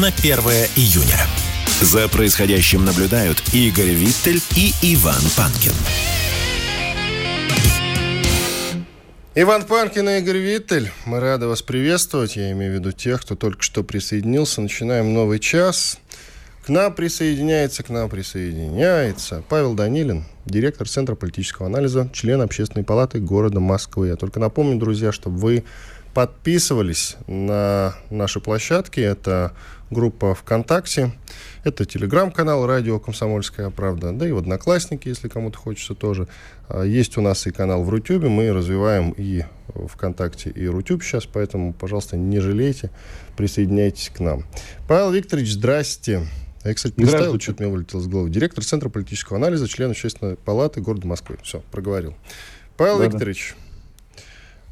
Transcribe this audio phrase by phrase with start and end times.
[0.00, 0.38] на 1
[0.76, 1.26] июня.
[1.80, 5.72] За происходящим наблюдают Игорь Виттель и Иван Панкин.
[9.34, 10.90] Иван Панкин и Игорь Виттель.
[11.06, 12.36] Мы рады вас приветствовать.
[12.36, 14.60] Я имею в виду тех, кто только что присоединился.
[14.60, 15.98] Начинаем новый час.
[16.64, 23.18] К нам присоединяется, к нам присоединяется Павел Данилин, директор Центра политического анализа, член Общественной палаты
[23.18, 24.08] города Москвы.
[24.08, 25.64] Я только напомню, друзья, чтобы вы
[26.12, 29.00] подписывались на наши площадки.
[29.00, 29.52] Это
[29.90, 31.12] группа ВКонтакте,
[31.64, 36.28] это телеграм-канал «Радио Комсомольская правда», да и в Одноклассники, если кому-то хочется тоже.
[36.68, 39.44] А, есть у нас и канал в Рутюбе, мы развиваем и
[39.88, 42.90] ВКонтакте, и Рутюб сейчас, поэтому, пожалуйста, не жалейте,
[43.36, 44.44] присоединяйтесь к нам.
[44.88, 46.26] Павел Викторович, здрасте.
[46.64, 48.30] Я, кстати, представил, что-то мне вылетело с головы.
[48.30, 51.38] Директор Центра политического анализа, член Общественной палаты города Москвы.
[51.42, 52.14] Все, проговорил.
[52.76, 53.54] Павел да, Викторович,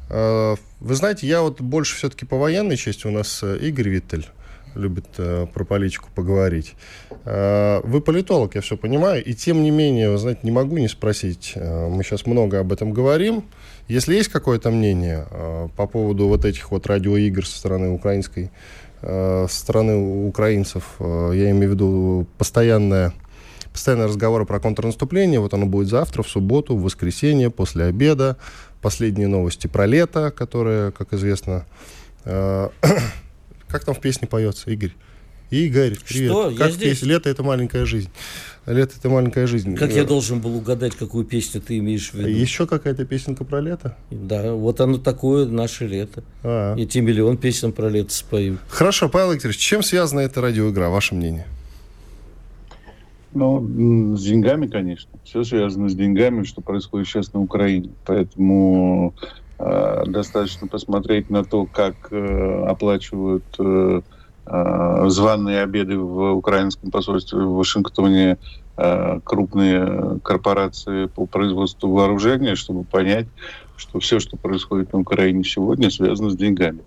[0.09, 3.07] а, вы знаете, я вот больше все-таки по военной части.
[3.07, 4.27] У нас э, Игорь Виттель
[4.79, 6.75] любит э, про политику поговорить.
[7.25, 10.87] Э, вы политолог, я все понимаю, и тем не менее, вы знаете, не могу не
[10.87, 11.53] спросить.
[11.55, 13.43] Э, мы сейчас много об этом говорим.
[13.87, 18.51] Если есть какое-то мнение э, по поводу вот этих вот радиоигр со стороны украинской,
[19.01, 23.13] э, со стороны украинцев, э, я имею в виду постоянное
[23.71, 25.39] постоянные разговоры про контрнаступление.
[25.39, 28.37] Вот оно будет завтра, в субботу, в воскресенье, после обеда.
[28.81, 31.65] Последние новости про лето, которые, как известно,
[32.25, 32.69] э,
[33.69, 34.93] как там в песне поется, Игорь?
[35.51, 36.31] Игорь, привет.
[36.31, 36.51] Что?
[36.51, 36.99] Как я здесь?
[36.99, 37.07] песня?
[37.13, 38.09] Лето это маленькая жизнь.
[38.67, 39.75] Лето это маленькая жизнь.
[39.75, 42.29] Как я должен был угадать, какую песню ты имеешь в виду?
[42.29, 43.97] Еще какая-то песенка про лето?
[44.11, 46.23] Да, вот оно такое наше лето.
[46.43, 46.75] А.
[46.75, 48.59] И те миллион песен про лето спою.
[48.67, 51.47] Хорошо, Павел Викторович, чем связана эта радиоигра, ваше мнение?
[53.33, 55.09] Ну, с деньгами, конечно.
[55.23, 57.91] Все связано с деньгами, что происходит сейчас на Украине.
[58.05, 59.25] Поэтому э,
[59.59, 64.01] достаточно посмотреть на то, как э, оплачивают э,
[64.45, 68.37] э, званые обеды в украинском посольстве в Вашингтоне
[68.77, 73.27] э, крупные корпорации по производству вооружения, чтобы понять,
[73.75, 76.79] что все, что происходит на Украине сегодня, связано с деньгами.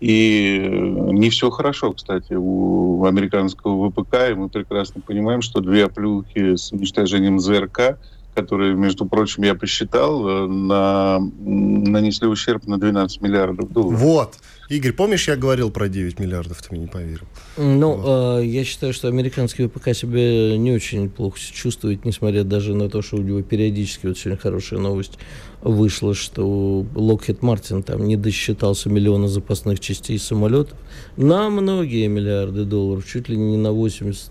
[0.00, 5.86] И э, не все хорошо, кстати, у американского ВПК, и мы прекрасно понимаем, что две
[5.86, 7.98] оплюхи с уничтожением ЗРК
[8.34, 14.00] которые, между прочим, я посчитал, э, на, нанесли ущерб на 12 миллиардов долларов.
[14.00, 14.34] Вот.
[14.68, 17.26] Игорь, помнишь, я говорил про 9 миллиардов, ты мне не поверил.
[17.56, 18.40] Ну, вот.
[18.40, 23.02] э, я считаю, что американский ВПК себя не очень плохо чувствует, несмотря даже на то,
[23.02, 25.18] что у него периодически, вот сегодня хорошая новость
[25.60, 30.78] вышла, что Lockheed Martin там не досчитался миллиона запасных частей самолетов
[31.16, 34.30] на многие миллиарды долларов, чуть ли не на 80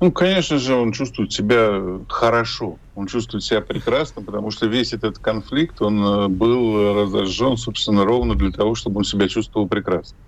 [0.00, 5.18] ну, конечно же, он чувствует себя хорошо, он чувствует себя прекрасно, потому что весь этот
[5.18, 10.18] конфликт, он э, был разожжен, собственно, ровно для того, чтобы он себя чувствовал прекрасно.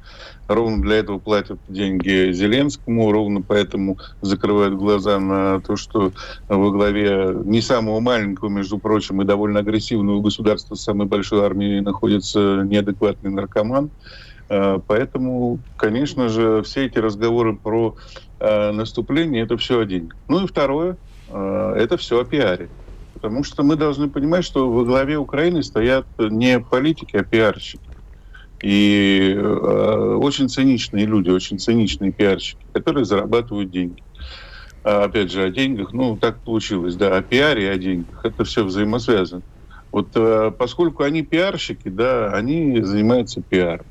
[0.48, 6.12] Ровно для этого платят деньги Зеленскому, ровно поэтому закрывают глаза на то, что
[6.48, 11.80] во главе не самого маленького, между прочим, и довольно агрессивного государства с самой большой армией
[11.80, 13.92] находится неадекватный наркоман.
[14.50, 17.96] Э, поэтому, конечно же, все эти разговоры про
[18.40, 20.18] э, наступление– это все о деньгах.
[20.28, 22.70] Ну и второе э,– это все о пиаре.
[23.14, 27.88] Потому что мы должны понимать, что во главе Украины стоят не политики, а пиарщики.
[28.62, 34.02] И очень циничные люди, очень циничные пиарщики, которые зарабатывают деньги.
[34.84, 38.24] А, опять же, о деньгах, ну, так получилось, да, о пиаре о деньгах.
[38.24, 39.42] Это все взаимосвязано.
[39.92, 40.12] Вот
[40.58, 43.89] поскольку они пиарщики, да, они занимаются пиаром.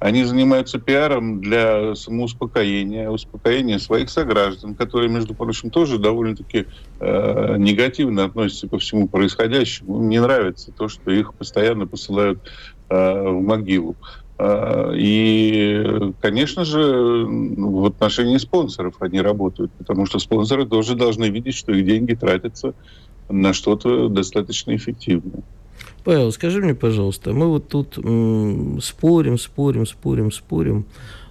[0.00, 6.68] Они занимаются пиаром для самоуспокоения, успокоения своих сограждан, которые, между прочим, тоже довольно-таки
[7.00, 9.98] э, негативно относятся ко всему происходящему.
[9.98, 12.48] Им не нравится то, что их постоянно посылают
[12.88, 13.98] э, в могилу.
[14.38, 21.56] Э, и, конечно же, в отношении спонсоров они работают, потому что спонсоры тоже должны видеть,
[21.56, 22.72] что их деньги тратятся
[23.28, 25.42] на что-то достаточно эффективное.
[26.04, 27.98] Павел, скажи мне, пожалуйста, мы вот тут
[28.82, 30.86] спорим, спорим, спорим, спорим.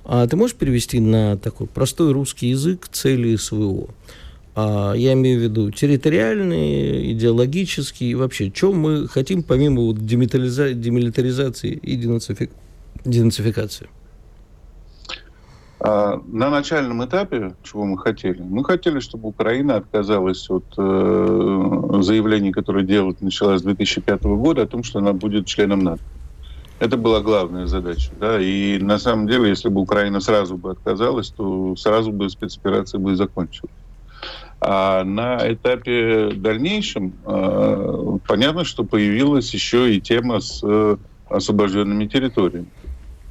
[0.06, 3.90] А ты можешь перевести на такой простой русский язык цели СВО?
[4.56, 10.74] А, я имею в виду территориальные, идеологические и вообще, чем мы хотим помимо вот демилитариза-
[10.74, 12.52] демилитаризации и денацифик-
[13.06, 13.88] денацификации?
[15.82, 18.42] А, на начальном этапе, чего мы хотели?
[18.42, 24.68] Мы хотели, чтобы Украина отказалась от э, заявлений, которые делать начала с 2005 года, о
[24.68, 26.04] том, что она будет членом НАТО.
[26.80, 28.12] Это была главная задача.
[28.20, 28.42] Да?
[28.42, 33.16] И на самом деле, если бы Украина сразу бы отказалась, то сразу бы спецоперация бы
[33.16, 33.72] закончилась.
[34.62, 40.98] А на этапе дальнейшем э, понятно, что появилась еще и тема с э,
[41.30, 42.68] освобожденными территориями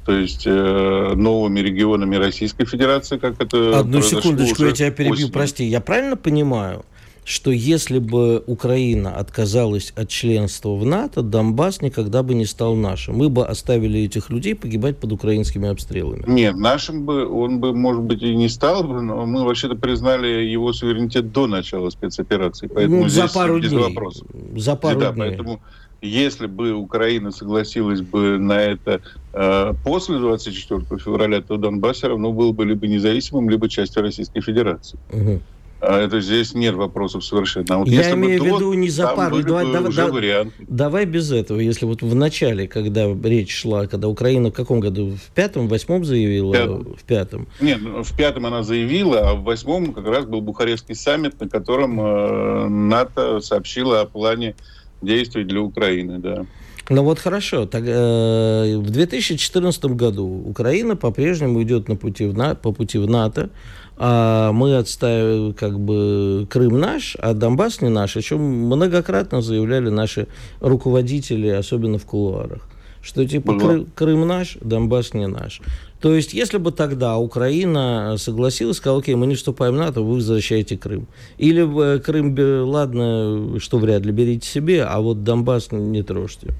[0.09, 5.31] то есть э, новыми регионами Российской Федерации, как это Одну секундочку, я тебя перебью, осенью.
[5.31, 5.65] прости.
[5.65, 6.83] Я правильно понимаю,
[7.29, 13.17] что если бы Украина отказалась от членства в НАТО, Донбасс никогда бы не стал нашим.
[13.17, 16.23] Мы бы оставили этих людей погибать под украинскими обстрелами.
[16.25, 20.27] Нет, нашим бы он бы, может быть, и не стал бы, но мы вообще-то признали
[20.27, 22.65] его суверенитет до начала спецоперации.
[22.65, 23.77] Поэтому ну, за пару дней.
[23.77, 24.27] Вопросов.
[24.55, 25.27] За пару да, дней.
[25.27, 25.61] Поэтому
[26.01, 29.01] если бы Украина согласилась бы на это
[29.33, 34.41] э, после 24 февраля, то Донбасс все равно был бы либо независимым, либо частью Российской
[34.41, 34.97] Федерации.
[35.11, 35.41] Угу.
[35.81, 37.75] А это здесь нет вопросов совершенно.
[37.75, 39.41] А вот Я имею в виду не за пару.
[39.41, 41.59] Давай, давай, давай, давай без этого.
[41.59, 45.11] Если вот в начале, когда речь шла, когда Украина в каком году?
[45.11, 46.53] В пятом, в восьмом заявила?
[46.53, 46.95] Пятом.
[46.95, 47.47] В пятом.
[47.61, 51.47] Нет, ну, в пятом она заявила, а в восьмом как раз был Бухарестский саммит, на
[51.47, 54.55] котором э, НАТО сообщила о плане
[55.01, 56.45] действий для Украины, да.
[56.89, 57.67] Ну вот хорошо.
[57.67, 63.07] Так, э, в 2014 году Украина по-прежнему идет на пути в, на, по пути в
[63.07, 63.51] НАТО.
[64.01, 69.89] А мы отставим как бы Крым наш, а Донбасс не наш, о чем многократно заявляли
[69.89, 70.27] наши
[70.61, 72.61] руководители, особенно в кулуарах.
[73.01, 75.59] Что типа Кры, Крым наш, Донбасс не наш.
[75.99, 80.15] То есть, если бы тогда Украина согласилась, сказала, окей, мы не вступаем в НАТО, вы
[80.15, 81.07] возвращаете Крым.
[81.37, 82.37] Или бы Крым,
[82.69, 86.53] ладно, что вряд ли, берите себе, а вот Донбасс не трожьте.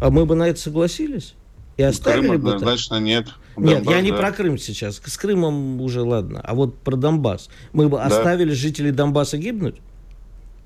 [0.00, 1.34] А мы бы на это согласились?
[1.76, 3.04] И оставили Крым бы однозначно так?
[3.04, 3.26] нет.
[3.56, 4.16] Донбасс, нет, я не да.
[4.16, 5.00] про Крым сейчас.
[5.04, 6.40] С Крымом уже ладно.
[6.42, 7.48] А вот про Донбасс.
[7.72, 8.04] Мы бы да.
[8.04, 9.76] оставили жителей Донбасса гибнуть?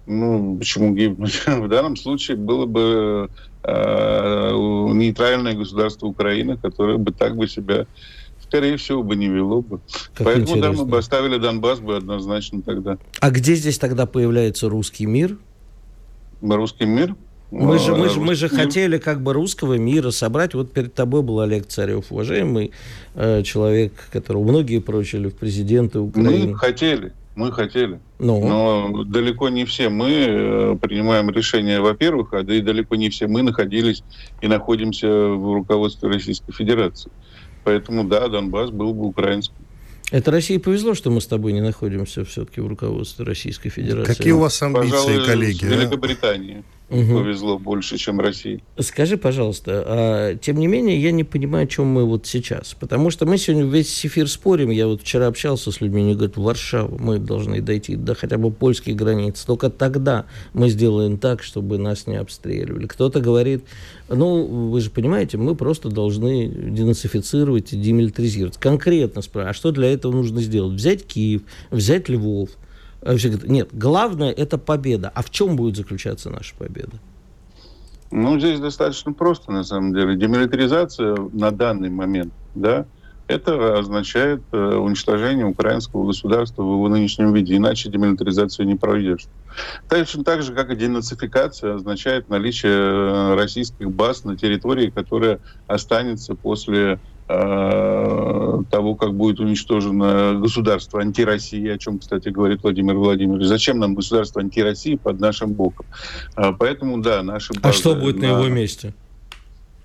[0.06, 1.42] Ну, почему гибнуть?
[1.46, 3.30] В данном случае было бы
[3.62, 4.50] э,
[4.92, 7.86] нейтральное государство Украины, которое бы так бы себя,
[8.42, 9.80] скорее всего, бы не вело бы.
[10.14, 10.72] Как Поэтому, интересно.
[10.72, 12.98] да, мы бы оставили Донбасс бы однозначно тогда.
[13.20, 15.36] А где здесь тогда появляется русский мир?
[16.40, 17.16] Русский мир?
[17.58, 20.54] Мы же, мы, же, мы же хотели как бы русского мира собрать.
[20.54, 22.72] Вот перед тобой был Олег Царев, уважаемый
[23.14, 26.48] э, человек, которого многие прочили в президенты Украины.
[26.48, 27.12] Мы хотели.
[27.34, 28.00] Мы хотели.
[28.18, 28.46] Ну.
[28.46, 33.26] Но далеко не все мы э, принимаем решения, во-первых, а да и далеко не все
[33.26, 34.02] мы находились
[34.40, 37.10] и находимся в руководстве Российской Федерации.
[37.64, 39.56] Поэтому, да, Донбасс был бы украинским.
[40.12, 44.14] Это России повезло, что мы с тобой не находимся все-таки в руководстве Российской Федерации.
[44.14, 45.64] Какие у вас амбиции, Пожалуй, коллеги?
[45.64, 46.58] Великобритании.
[46.58, 46.75] А?
[46.88, 47.20] Угу.
[47.20, 48.62] повезло больше, чем России.
[48.78, 52.74] Скажи, пожалуйста, а, тем не менее, я не понимаю, о чем мы вот сейчас.
[52.78, 54.70] Потому что мы сегодня весь эфир спорим.
[54.70, 58.50] Я вот вчера общался с людьми, они говорят, Варшаву мы должны дойти до хотя бы
[58.50, 59.42] польских границ.
[59.44, 62.86] Только тогда мы сделаем так, чтобы нас не обстреливали.
[62.86, 63.64] Кто-то говорит,
[64.08, 68.58] ну, вы же понимаете, мы просто должны денацифицировать и демилитаризировать.
[68.58, 70.74] Конкретно спрашиваю, а что для этого нужно сделать?
[70.74, 72.50] Взять Киев, взять Львов,
[73.14, 75.12] все говорят, нет, главное это победа.
[75.14, 76.98] А в чем будет заключаться наша победа?
[78.10, 80.16] Ну, здесь достаточно просто, на самом деле.
[80.16, 82.86] Демилитаризация на данный момент, да,
[83.28, 89.26] это означает э, уничтожение украинского государства в его нынешнем виде, иначе демилитаризацию не проведешь.
[89.88, 96.36] Точно так же, как и денацификация означает наличие э, российских баз на территории, которая останется
[96.36, 97.95] после Э,
[98.68, 103.46] того, как будет уничтожено государство антироссии, о чем, кстати, говорит Владимир Владимирович.
[103.46, 105.86] Зачем нам государство антироссии под нашим боком?
[106.36, 107.52] Э, поэтому, да, наши.
[107.62, 108.94] А что будет на, на его месте?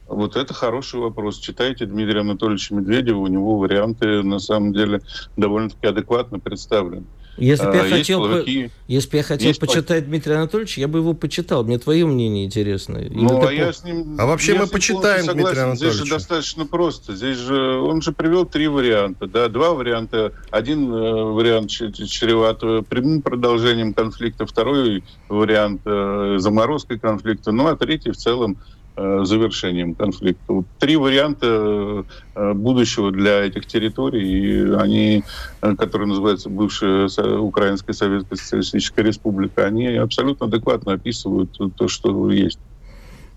[0.07, 1.39] Вот это хороший вопрос.
[1.39, 5.01] Читайте Дмитрия Анатольевича Медведева, у него варианты, на самом деле,
[5.37, 7.05] довольно-таки адекватно представлены.
[7.37, 8.45] Если бы я, а, хотел, по,
[8.87, 11.63] если я хотел почитать Дмитрия Анатольевича, я бы его почитал.
[11.63, 13.01] Мне твое мнение интересно.
[13.09, 15.75] Ну, а, я с ним, а вообще мы почитаем Дмитрия Анатольевича.
[15.75, 17.15] Здесь же достаточно просто.
[17.15, 19.27] Здесь же он же привел три варианта.
[19.27, 19.47] Да?
[19.47, 20.33] Два варианта.
[20.51, 28.11] Один э, вариант чреват прямым продолжением конфликта, второй вариант э, заморозкой конфликта, ну а третий
[28.11, 30.63] в целом Э, завершением конфликта.
[30.79, 32.05] три варианта
[32.35, 35.23] э, будущего для этих территорий, и они,
[35.61, 37.07] э, которые называются бывшая
[37.39, 42.59] Украинская Советская Социалистическая Республика, они абсолютно адекватно описывают то, что есть.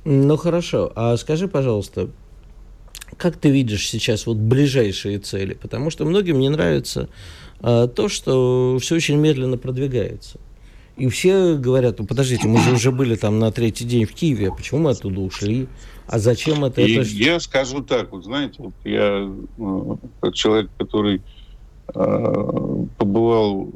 [0.05, 2.09] Ну хорошо, а скажи, пожалуйста,
[3.17, 5.55] как ты видишь сейчас вот ближайшие цели?
[5.55, 7.09] Потому что многим не нравится
[7.61, 10.39] то, что все очень медленно продвигается.
[10.97, 14.49] И все говорят, ну подождите, мы же уже были там на третий день в Киеве,
[14.49, 15.67] а почему мы оттуда ушли?
[16.07, 16.83] А зачем это?
[16.83, 17.09] И это...
[17.09, 21.23] Я скажу так, вот знаете, вот я ну, как человек, который
[21.95, 23.73] э, побывал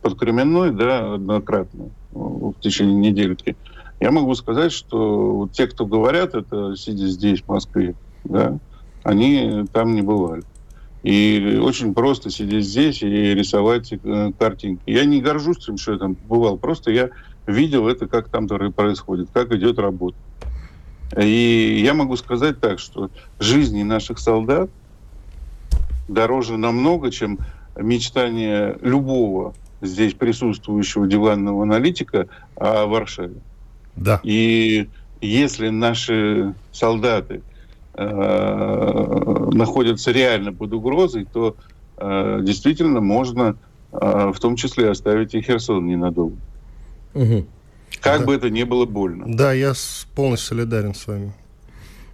[0.00, 3.56] под Кременной, да, однократно в течение недельки,
[4.00, 8.58] я могу сказать, что вот те, кто говорят это, сидя здесь, в Москве, да,
[9.02, 10.42] они там не бывали.
[11.06, 14.82] И очень просто сидеть здесь и рисовать э, картинки.
[14.86, 16.58] Я не горжусь тем, что я там бывал.
[16.58, 17.10] Просто я
[17.46, 20.16] видел это, как там происходит, как идет работа.
[21.16, 24.68] И я могу сказать так, что жизни наших солдат
[26.08, 27.38] дороже намного, чем
[27.76, 33.36] мечтание любого здесь присутствующего диванного аналитика о Варшаве.
[33.94, 34.18] Да.
[34.24, 34.88] И
[35.20, 37.42] если наши солдаты
[39.54, 41.56] находятся реально под угрозой, то
[41.96, 43.56] э, действительно можно
[43.92, 46.36] э, в том числе оставить и Херсон ненадолго.
[47.14, 47.46] Угу.
[48.00, 48.26] Как да.
[48.26, 49.24] бы это ни было больно.
[49.26, 49.72] Да, я
[50.14, 51.32] полностью солидарен с вами.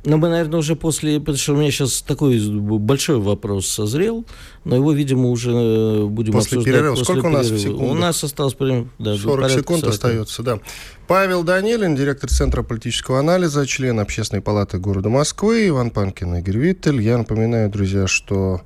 [0.05, 1.21] Но мы, наверное, уже после...
[1.21, 4.25] Потому что у меня сейчас такой большой вопрос созрел,
[4.65, 6.91] но его, видимо, уже э, будем после обсуждать перерыва.
[6.91, 7.39] после Сколько перерыва.
[7.39, 7.83] у нас секунд?
[7.83, 8.89] У нас осталось примерно...
[8.99, 9.95] Да, 40 секунд 40.
[9.95, 10.59] остается, да.
[11.07, 17.01] Павел Данилин, директор Центра политического анализа, член Общественной палаты города Москвы, Иван Панкин, Игорь Виттель.
[17.01, 18.63] Я напоминаю, друзья, что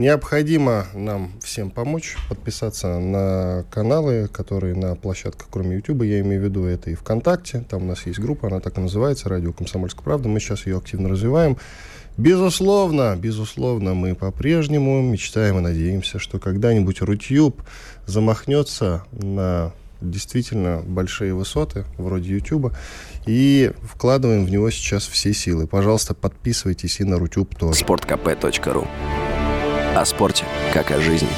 [0.00, 6.44] Необходимо нам всем помочь, подписаться на каналы, которые на площадках, кроме YouTube, я имею в
[6.46, 10.02] виду, это и ВКонтакте, там у нас есть группа, она так и называется, «Радио Комсомольская
[10.02, 11.58] правда», мы сейчас ее активно развиваем.
[12.16, 17.60] Безусловно, безусловно, мы по-прежнему мечтаем и надеемся, что когда-нибудь Рутюб
[18.06, 22.72] замахнется на действительно большие высоты, вроде YouTube,
[23.26, 25.66] и вкладываем в него сейчас все силы.
[25.66, 27.84] Пожалуйста, подписывайтесь и на Рутюб тоже.
[27.84, 28.88] sportkp.ru
[29.94, 31.28] о спорте, как о жизни.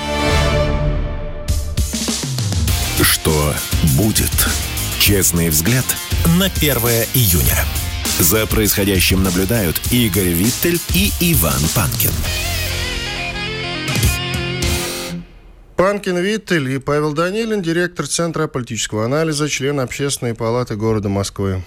[3.00, 3.54] Что
[3.96, 4.30] будет?
[4.98, 5.84] Честный взгляд
[6.38, 6.76] на 1
[7.14, 7.64] июня.
[8.18, 12.12] За происходящим наблюдают Игорь Виттель и Иван Панкин.
[15.76, 21.62] Панкин Виттель и Павел Данилин, директор Центра политического анализа, член Общественной палаты города Москвы.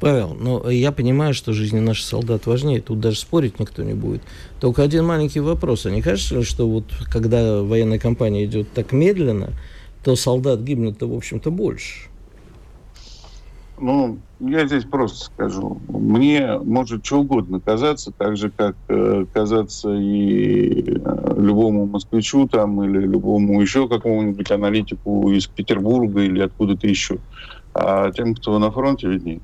[0.00, 4.22] Павел, ну я понимаю, что жизни наших солдат важнее, тут даже спорить никто не будет.
[4.58, 5.84] Только один маленький вопрос.
[5.84, 9.50] А не кажется ли, что вот когда военная кампания идет так медленно,
[10.02, 12.08] то солдат гибнет-то, в общем-то, больше?
[13.78, 15.80] Ну, я здесь просто скажу.
[15.88, 22.82] Мне может что угодно казаться, так же, как э, казаться и э, любому москвичу там,
[22.84, 27.18] или любому еще какому-нибудь аналитику из Петербурга или откуда-то еще.
[27.72, 29.40] А тем, кто на фронте, виднее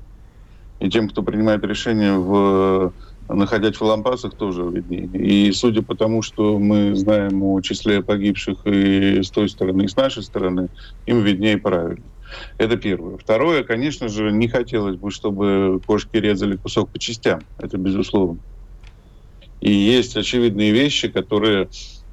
[0.79, 2.93] и тем, кто принимает решения в
[3.29, 5.07] находясь в лампасах, тоже виднее.
[5.07, 9.87] И судя по тому, что мы знаем о числе погибших и с той стороны, и
[9.87, 10.69] с нашей стороны,
[11.05, 12.05] им виднее правильно.
[12.57, 13.17] Это первое.
[13.17, 17.41] Второе, конечно же, не хотелось бы, чтобы кошки резали кусок по частям.
[17.57, 18.39] Это безусловно.
[19.59, 21.69] И есть очевидные вещи, которые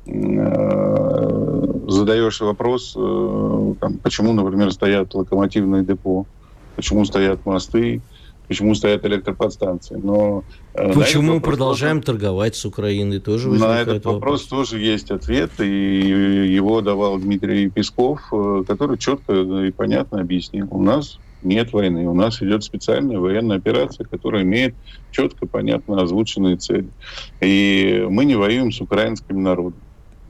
[0.06, 6.26] э, задаешь вопрос, э, там, почему, например, стоят локомотивные депо,
[6.74, 8.02] почему стоят мосты,
[8.48, 9.96] почему стоят электроподстанции.
[10.02, 15.10] Но э, почему продолжаем вопрос, торговать с Украиной тоже На этот вопрос, вопрос тоже есть
[15.10, 20.68] ответ, и его давал Дмитрий Песков, э, который четко и понятно объяснил.
[20.70, 24.74] У нас нет войны, у нас идет специальная военная операция, которая имеет
[25.10, 26.88] четко, понятно озвученные цели.
[27.40, 29.80] И мы не воюем с украинским народом.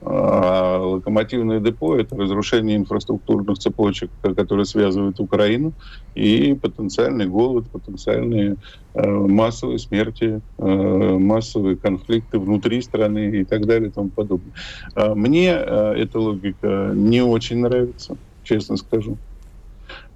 [0.06, 5.72] А локомотивное депо– это разрушение инфраструктурных цепочек, которые связывают Украину,
[6.14, 8.56] и потенциальный голод, потенциальные
[8.94, 14.52] э, массовые смерти, э, массовые конфликты внутри страны и так далее и тому подобное.
[14.94, 19.16] А мне э, эта логика не очень нравится, честно скажу.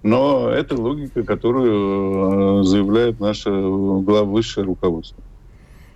[0.03, 5.25] Но это логика, которую заявляет наше главвысшее руководство.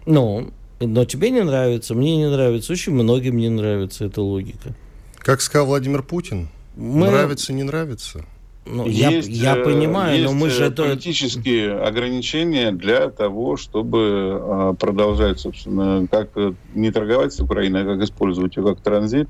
[0.07, 0.51] Ну,
[0.87, 4.75] но тебе не нравится, мне не нравится, очень многим не нравится эта логика.
[5.19, 7.07] Как сказал Владимир Путин, мы...
[7.07, 8.25] нравится, не нравится.
[8.65, 11.87] Ну, есть, я, я э, понимаю, есть но мы же политические это...
[11.87, 16.31] ограничения для того, чтобы а, продолжать, собственно, как
[16.75, 19.29] не торговать с Украиной, а как использовать ее как транзит.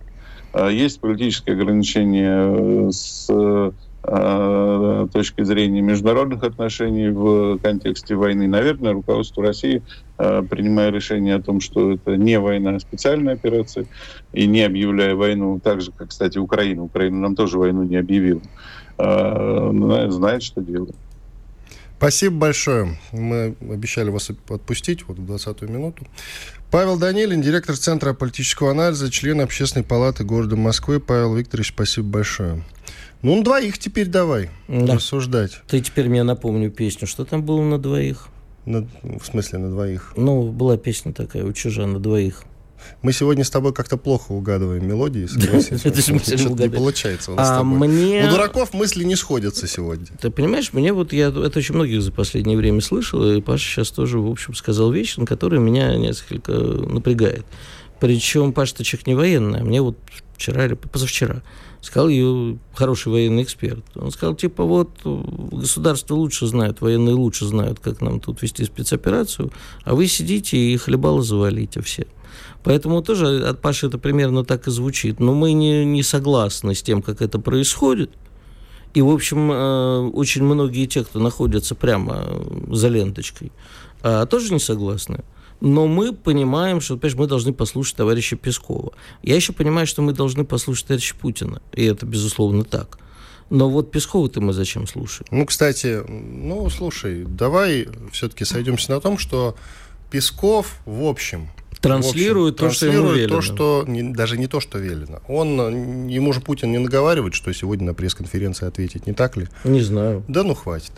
[0.52, 3.30] А, есть политические ограничения с
[4.04, 8.48] Э, точки зрения международных отношений в контексте войны.
[8.48, 9.80] Наверное, руководство России,
[10.18, 13.86] э, принимая решение о том, что это не война, а специальная операция,
[14.32, 16.82] и не объявляя войну, так же, как, кстати, Украина.
[16.82, 18.42] Украина нам тоже войну не объявила.
[18.98, 20.96] Э, знает, что делает.
[21.96, 22.98] Спасибо большое.
[23.12, 26.04] Мы обещали вас отпустить вот в 20-ю минуту.
[26.72, 30.98] Павел Данилин, директор Центра политического анализа, член Общественной палаты города Москвы.
[30.98, 32.64] Павел Викторович, спасибо большое.
[33.22, 34.94] Ну, на двоих теперь давай Да.
[34.96, 35.60] рассуждать.
[35.68, 37.06] Ты теперь мне напомню песню.
[37.06, 38.28] Что там было на двоих?
[38.66, 40.12] На- в смысле, на двоих.
[40.16, 42.42] Ну, была песня такая у Чижа на двоих.
[43.00, 45.84] Мы сегодня с тобой как-то плохо угадываем мелодии, согласись.
[45.84, 47.86] Не получается у нас с А тобой.
[47.88, 48.26] мне...
[48.26, 50.06] У дураков мысли не сходятся сегодня.
[50.20, 53.90] Ты понимаешь, мне вот я это очень многих за последнее время слышал, и Паша сейчас
[53.92, 57.46] тоже, в общем, сказал вещь, на которая меня несколько напрягает.
[58.00, 59.96] Причем Паша-то человек не военный, а мне вот
[60.36, 61.42] вчера или позавчера
[61.82, 63.84] сказал ее хороший военный эксперт.
[63.96, 69.52] Он сказал, типа, вот государство лучше знает, военные лучше знают, как нам тут вести спецоперацию,
[69.84, 72.06] а вы сидите и хлебало завалите все.
[72.62, 75.18] Поэтому тоже от Паши это примерно так и звучит.
[75.18, 78.10] Но мы не, не согласны с тем, как это происходит.
[78.94, 82.26] И, в общем, э, очень многие те, кто находятся прямо
[82.70, 83.50] за ленточкой,
[84.02, 85.24] э, тоже не согласны.
[85.64, 88.94] Но мы понимаем, что, понимаешь, мы должны послушать товарища Пескова.
[89.22, 91.62] Я еще понимаю, что мы должны послушать товарища Путина.
[91.72, 92.98] И это, безусловно, так.
[93.48, 95.28] Но вот Пескова-то мы зачем слушаем?
[95.30, 99.54] Ну, кстати, ну, слушай, давай все-таки сойдемся на том, что
[100.10, 101.48] Песков, в общем,
[101.82, 103.36] Транслирует общем, то, что ему транслирует велено.
[103.36, 105.20] то, что не- даже не то, что велено.
[105.28, 109.48] Он, э, ему же Путин не наговаривает, что сегодня на пресс-конференции ответить, не так ли?
[109.64, 110.24] Не знаю.
[110.28, 110.92] Да ну хватит.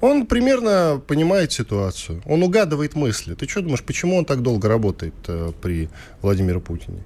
[0.00, 2.22] Он примерно понимает ситуацию.
[2.24, 3.34] Он угадывает мысли.
[3.34, 5.88] Ты что думаешь, почему он так долго работает э, при
[6.22, 7.02] Владимире Путине?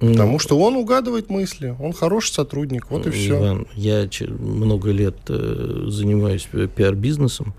[0.00, 1.76] Ну, Потому что он угадывает мысли.
[1.78, 2.90] Он хороший сотрудник.
[2.90, 3.38] Вот и все.
[3.38, 4.08] Иван, я
[4.38, 7.52] много лет э, занимаюсь э, пиар-бизнесом,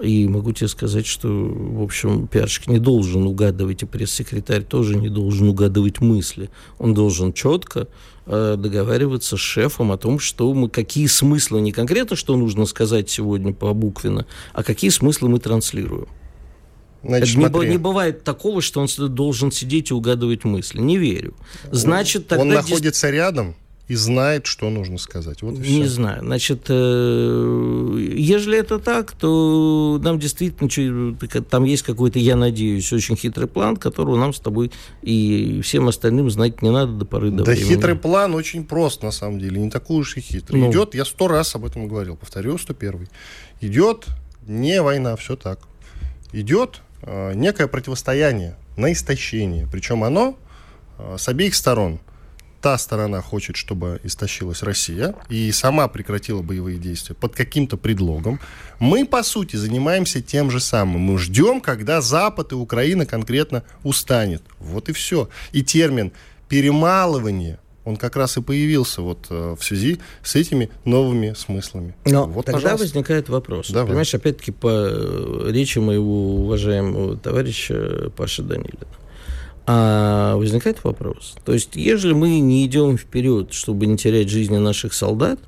[0.00, 5.08] и могу тебе сказать, что, в общем, пиарщик не должен угадывать, и пресс-секретарь тоже не
[5.08, 6.50] должен угадывать мысли.
[6.78, 7.88] Он должен четко
[8.26, 13.08] э, договариваться с шефом о том, что мы, какие смыслы, не конкретно, что нужно сказать
[13.08, 16.08] сегодня по буквенно, а какие смыслы мы транслируем.
[17.04, 17.68] Значит, не, смотри.
[17.68, 20.80] не бывает такого, что он должен сидеть и угадывать мысли.
[20.80, 21.34] Не верю.
[21.70, 23.54] Значит, тогда он находится рядом
[23.86, 25.42] и знает, что нужно сказать.
[25.42, 25.86] Вот Не все.
[25.88, 26.22] знаю.
[26.22, 31.14] Значит, э, ежели это так, то нам действительно
[31.50, 34.72] там есть какой-то, я надеюсь, очень хитрый план, которого нам с тобой
[35.02, 37.68] и всем остальным знать не надо до поры до Да времени.
[37.74, 39.60] хитрый план очень прост, на самом деле.
[39.60, 40.62] Не такой уж и хитрый.
[40.62, 40.70] Ну.
[40.70, 43.08] Идет, я сто раз об этом говорил, повторю, сто первый.
[43.60, 44.06] Идет
[44.46, 45.58] не война, все так.
[46.32, 49.68] Идет э, некое противостояние на истощение.
[49.70, 50.36] Причем оно
[50.98, 52.00] э, с обеих сторон.
[52.64, 58.40] Та сторона хочет, чтобы истощилась Россия и сама прекратила боевые действия под каким-то предлогом.
[58.78, 61.02] Мы, по сути, занимаемся тем же самым.
[61.02, 64.42] Мы ждем, когда Запад и Украина конкретно устанет.
[64.60, 65.28] Вот и все.
[65.52, 66.12] И термин
[66.48, 71.94] перемалывание, он как раз и появился вот э, в связи с этими новыми смыслами.
[72.06, 72.86] Но вот, тогда пожалуйста.
[72.86, 73.70] возникает вопрос.
[73.72, 73.88] Давай.
[73.88, 78.86] Понимаешь, опять-таки по э, речи моего уважаемого товарища Паши Данилина.
[79.66, 81.34] А возникает вопрос.
[81.44, 85.40] То есть, ежели мы не идем вперед, чтобы не терять жизни наших солдат,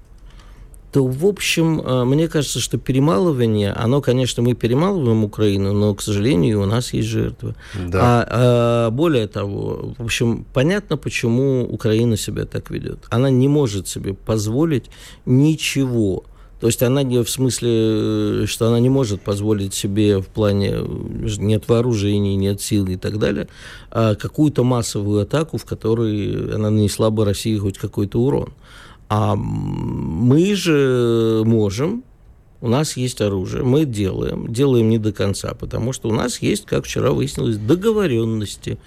[0.97, 6.01] то, в общем, э, мне кажется, что перемалывание, оно, конечно, мы перемалываем Украину, но, к
[6.01, 7.55] сожалению, у нас есть жертвы.
[7.75, 8.01] Да.
[8.03, 13.01] А, а, более того, в общем, понятно, почему Украина себя так ведет.
[13.11, 14.87] Она не может себе позволить
[15.27, 16.25] ничего.
[16.61, 20.73] То есть она не в смысле, э, что она не может позволить себе в плане
[20.73, 20.87] э,
[21.39, 23.49] нет вооружений, нет сил и так далее,
[23.91, 28.53] а какую-то массовую атаку, в которой она нанесла бы России хоть какой-то урон.
[29.09, 32.03] А мы же можем,
[32.61, 36.67] у нас есть оружие, мы делаем, делаем не до конца, потому что у нас есть,
[36.67, 38.79] как вчера выяснилось, договоренности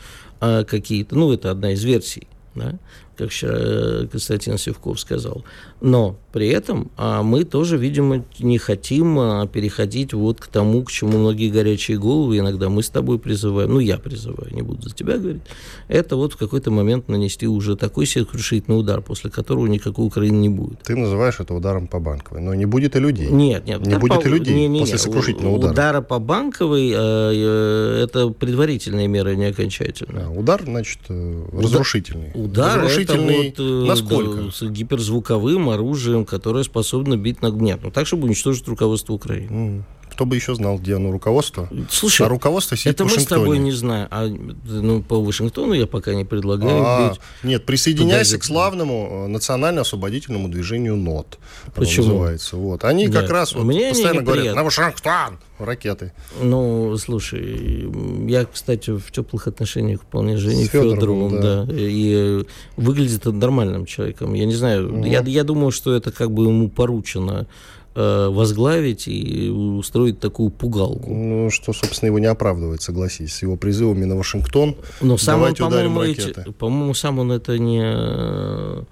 [0.42, 1.16] а, какие-то.
[1.16, 2.78] Ну, это одна из версий, да,
[3.16, 5.44] как вчера э, Константин Севков сказал.
[5.82, 10.92] Но при этом а, мы тоже, видимо, не хотим а, переходить вот к тому, к
[10.92, 14.96] чему многие горячие головы иногда мы с тобой призываем, ну, я призываю, не буду за
[14.96, 15.42] тебя говорить,
[15.88, 20.50] это вот в какой-то момент нанести уже такой сокрушительный удар, после которого никакой Украины не
[20.50, 20.80] будет.
[20.84, 23.28] Ты называешь это ударом по банковой, но не будет и людей.
[23.28, 23.86] Нет, нет.
[23.86, 25.72] Не будет по- и людей не, не, после сокрушительного удара.
[25.72, 30.28] Удара по банковой э, э, это предварительная мера, не окончательная.
[30.28, 32.32] А, удар, значит, э, разрушительный.
[32.34, 34.42] Удар разрушительный это вот, э, насколько?
[34.42, 37.48] да, с гиперзвуковым оружием, которое способно бить на...
[37.48, 39.84] Нет, ну так, чтобы уничтожить руководство Украины.
[40.20, 41.70] Кто бы еще знал, где оно руководство?
[41.90, 43.42] Слушай, а руководство сидит это в мы с Вашингтоне.
[43.42, 44.08] тобой не знаем.
[44.12, 47.22] А ну, по Вашингтону я пока не предлагаю А, бить.
[47.42, 48.38] нет, присоединяйся Подожди.
[48.40, 51.40] к славному э, национально-освободительному движению НОТ.
[51.74, 52.08] Почему?
[52.08, 52.58] называется.
[52.58, 52.84] Вот.
[52.84, 55.40] Они как Нет, раз вот мне постоянно говорят, на Вашингтон!
[55.58, 56.12] Ракеты.
[56.42, 57.90] Ну, слушай,
[58.28, 61.64] я, кстати, в теплых отношениях вполне С Фёдоровым, Федоровым, да.
[61.64, 61.74] да.
[61.78, 64.34] И выглядит он нормальным человеком.
[64.34, 67.48] Я не знаю, я, я думаю, что это как бы ему поручено
[67.96, 71.14] возглавить и устроить такую пугалку.
[71.14, 73.34] Ну, что, собственно, его не оправдывает, согласись.
[73.36, 74.76] С его призывами на Вашингтон.
[75.02, 76.52] Но сам он, Давайте ударим по-моему, эти- ракеты.
[76.52, 77.82] по-моему, сам он это не...
[77.84, 78.84] э,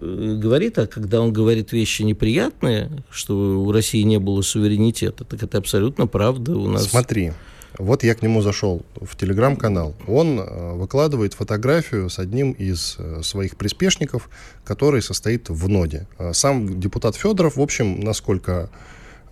[0.00, 5.58] говорит, а когда он говорит вещи неприятные, что у России не было суверенитета, так это
[5.58, 6.56] абсолютно правда.
[6.56, 6.88] У нас...
[6.88, 7.32] Смотри,
[7.78, 9.94] вот я к нему зашел в телеграм-канал.
[10.06, 14.28] Он э, выкладывает фотографию с одним из э, своих приспешников,
[14.64, 16.06] который состоит в ноде.
[16.32, 18.70] Сам депутат Федоров, в общем, насколько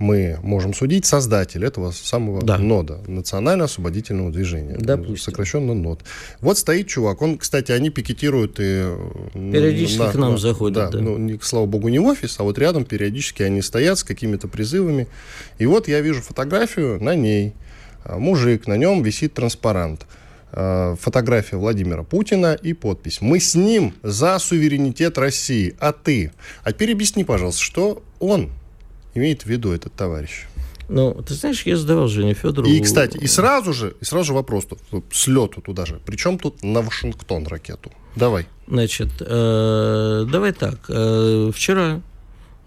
[0.00, 2.56] мы можем судить, создатель этого самого да.
[2.56, 5.18] нода, национально-освободительного движения, Допустим.
[5.18, 6.00] сокращенно НОД.
[6.40, 8.96] Вот стоит чувак, он, кстати, они пикетируют и...
[9.34, 10.88] Периодически на, к нам на, заходят, да.
[10.88, 10.98] да.
[11.00, 14.48] Ну, не, слава богу, не в офис, а вот рядом периодически они стоят с какими-то
[14.48, 15.06] призывами.
[15.58, 17.52] И вот я вижу фотографию, на ней
[18.04, 20.06] мужик, на нем висит транспарант
[20.52, 23.20] а, фотография Владимира Путина и подпись.
[23.20, 26.32] Мы с ним за суверенитет России, а ты?
[26.64, 28.50] А теперь объясни, пожалуйста, что он
[29.14, 30.46] имеет в виду этот товарищ?
[30.88, 32.68] Ну, ты знаешь, я задавал Жене Федорову...
[32.68, 36.00] И, кстати, и сразу же, и сразу же вопрос, тут, с лету туда же.
[36.04, 37.92] Причем тут на Вашингтон ракету?
[38.16, 38.46] Давай.
[38.66, 40.86] Значит, э, давай так.
[40.88, 42.02] Э, вчера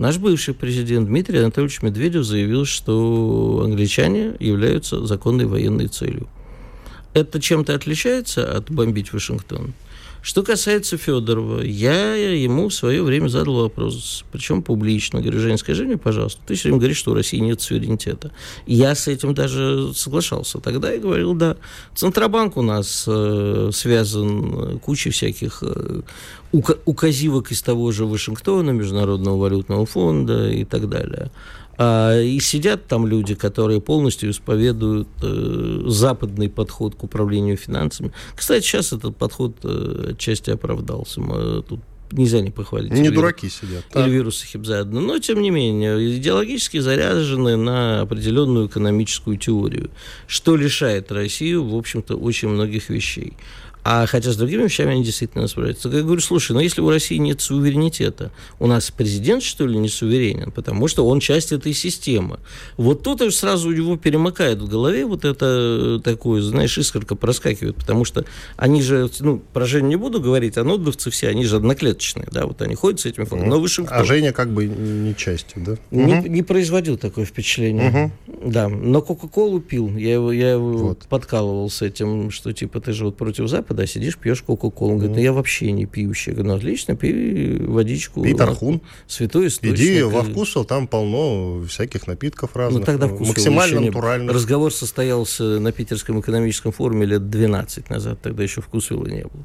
[0.04, 6.28] наш бывший президент Дмитрий Анатольевич Медведев заявил, что англичане являются законной военной целью.
[7.13, 9.74] Это чем-то отличается от бомбить Вашингтон?
[10.23, 15.19] Что касается Федорова, я ему в свое время задал вопрос, причем публично.
[15.19, 18.31] Говорю, Женя, скажи мне, пожалуйста, ты все время говоришь, что у России нет суверенитета.
[18.65, 20.59] Я с этим даже соглашался.
[20.59, 21.57] Тогда я говорил, да,
[21.93, 26.03] Центробанк у нас э, связан кучей всяких э,
[26.53, 31.31] указивок из того же Вашингтона, Международного валютного фонда и так далее.
[31.77, 38.12] А, и сидят там люди, которые полностью исповедуют э, западный подход к управлению финансами.
[38.36, 41.19] Кстати, сейчас этот подход э, отчасти оправдался.
[41.21, 41.79] Мы тут
[42.12, 42.91] нельзя не похвалить.
[42.91, 43.86] Не Эльвиру, дураки сидят.
[43.93, 44.99] Эльвиру Сахибзаду.
[44.99, 49.89] Но, тем не менее, идеологически заряжены на определенную экономическую теорию,
[50.27, 53.33] что лишает Россию, в общем-то, очень многих вещей.
[53.84, 55.89] А хотя с другими вещами они действительно справляются.
[55.89, 59.89] Я говорю, слушай, ну если у России нет суверенитета, у нас президент, что ли, не
[59.89, 62.39] суверенен, потому что он часть этой системы.
[62.78, 67.76] Вот тут уж сразу у него перемыкает в голове вот это такое, знаешь, искорка проскакивает,
[67.76, 71.58] потому что они же, ну, про Женю не буду говорить, а нодовцы все, они же
[71.58, 73.50] одноклеточные, да, вот они ходят с этим флагом.
[73.50, 73.98] Но Вашингтон...
[73.98, 75.78] А Женя как бы не частью, да?
[75.91, 76.28] Не, угу.
[76.28, 78.12] не производил такое впечатление.
[78.28, 78.52] Угу.
[78.52, 79.96] Да, но Кока-Колу пил.
[79.98, 81.00] Я его, я его вот.
[81.10, 84.91] подкалывал с этим, что типа ты же вот против Запада, когда сидишь, пьешь Кока-Колу.
[84.91, 86.31] Он говорит, ну я вообще не пьющий.
[86.31, 88.21] Я говорю, ну отлично, пей водичку.
[88.21, 88.81] Пей тархун.
[89.07, 89.79] Святой источник.
[89.79, 92.81] Иди во вкусвел, там полно всяких напитков разных.
[92.81, 94.31] Ну тогда вкусвел Максимально натурально.
[94.31, 98.21] Разговор состоялся на Питерском экономическом форуме лет 12 назад.
[98.21, 99.43] Тогда еще вкусвела не было.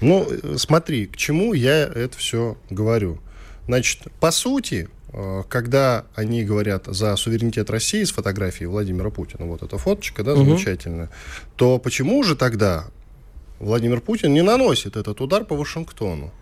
[0.00, 3.18] Ну, смотри, к чему я это все говорю.
[3.66, 9.62] Значит, по сути, э, когда они говорят за суверенитет России с фотографией Владимира Путина, вот
[9.62, 10.44] эта фоточка, да, угу.
[10.44, 11.10] замечательная,
[11.56, 12.86] то почему же тогда
[13.64, 16.32] Владимир Путин не наносит этот удар по Вашингтону.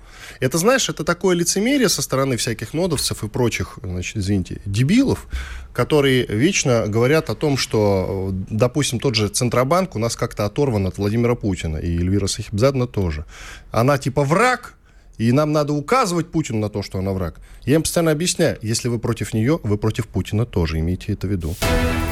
[0.41, 5.27] Это, знаешь, это такое лицемерие со стороны всяких нодовцев и прочих, значит, извините, дебилов,
[5.73, 10.99] которые вечно говорят о том, что, допустим, тот же Центробанк у нас как-то оторван от
[10.99, 13.25] Владимира Путина, и Эльвира Сахибзадна тоже.
[13.71, 14.75] Она типа враг,
[15.19, 17.41] и нам надо указывать Путину на то, что она враг.
[17.65, 21.31] Я им постоянно объясняю, если вы против нее, вы против Путина тоже, имейте это в
[21.31, 21.55] виду.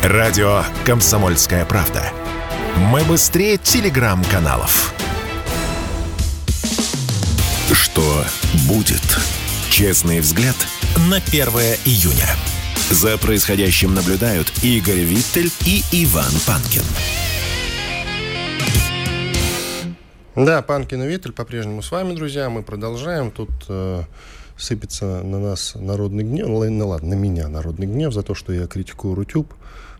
[0.03, 2.13] Радио «Комсомольская правда».
[2.81, 4.95] Мы быстрее телеграм-каналов.
[7.71, 8.25] Что
[8.67, 9.03] будет?
[9.69, 10.57] Честный взгляд
[11.11, 11.47] на 1
[11.85, 12.27] июня.
[12.91, 16.83] За происходящим наблюдают Игорь Виттель и Иван Панкин.
[20.35, 22.49] Да, Панкин и Виттель по-прежнему с вами, друзья.
[22.49, 23.31] Мы продолжаем.
[23.31, 24.05] Тут э,
[24.57, 26.49] сыпется на нас народный гнев.
[26.49, 29.53] Ну ладно, на меня народный гнев за то, что я критикую Рутюб.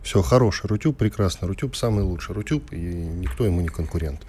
[0.03, 1.47] Все, хороший Рутюб, прекрасно.
[1.47, 4.21] Рутюб самый лучший Рутюб, и никто ему не конкурент.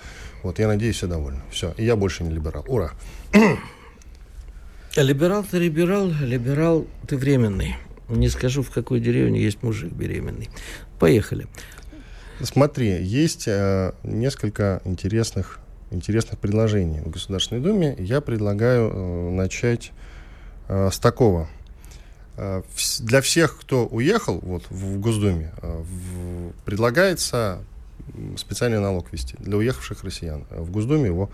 [0.42, 1.40] Вот, я надеюсь, все довольны.
[1.50, 2.64] Все, и я больше не либерал.
[2.68, 2.92] Ура!
[4.96, 7.76] Либерал ты либерал, либерал ты временный.
[8.10, 10.50] Не скажу, в какой деревне есть мужик беременный.
[10.98, 11.46] Поехали.
[12.42, 17.96] Смотри, есть э, несколько интересных, интересных предложений в Государственной Думе.
[17.98, 19.92] Я предлагаю э, начать
[20.68, 21.48] э, с такого–
[23.00, 25.82] для всех, кто уехал вот, в Госдуме, э,
[26.64, 27.62] предлагается
[28.36, 30.44] специальный налог ввести для уехавших россиян.
[30.50, 31.30] В Госдуме его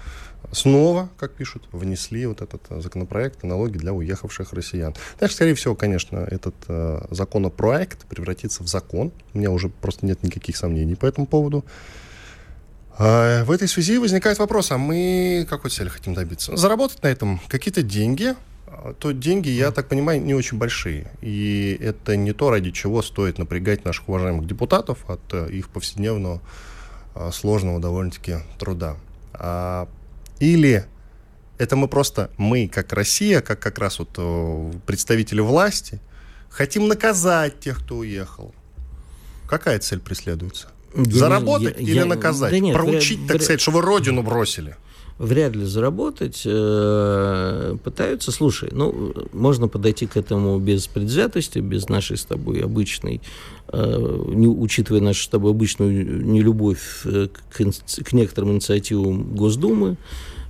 [0.52, 4.94] снова, как пишут, внесли вот этот законопроект налоги для уехавших россиян.
[5.18, 9.12] Дальше, скорее всего, конечно, этот э, законопроект превратится в закон.
[9.34, 11.64] У меня уже просто нет никаких сомнений по этому поводу.
[12.98, 16.56] А в этой связи возникает вопрос, а мы какой цели хотим добиться?
[16.56, 18.34] Заработать на этом какие-то деньги,
[18.98, 21.10] то деньги, я так понимаю, не очень большие.
[21.20, 26.40] И это не то, ради чего стоит напрягать наших уважаемых депутатов от э, их повседневного
[27.14, 28.96] а, сложного довольно-таки труда.
[29.32, 29.88] А,
[30.38, 30.84] или
[31.58, 36.00] Это мы просто, мы, как Россия, как как раз вот э, представители власти,
[36.48, 38.54] хотим наказать тех, кто уехал.
[39.48, 40.68] Какая цель преследуется?
[40.94, 42.52] Я Заработать я, или я, наказать?
[42.52, 44.76] Да нет, Проучить, вряд, так сказать, что вы родину бросили?
[45.18, 46.42] Вряд ли заработать.
[46.44, 53.20] Э, пытаются, слушай, ну, можно подойти к этому без предвзятости, без нашей с тобой обычной,
[53.68, 59.96] э, не, учитывая нашу с тобой обычную нелюбовь к, к некоторым инициативам Госдумы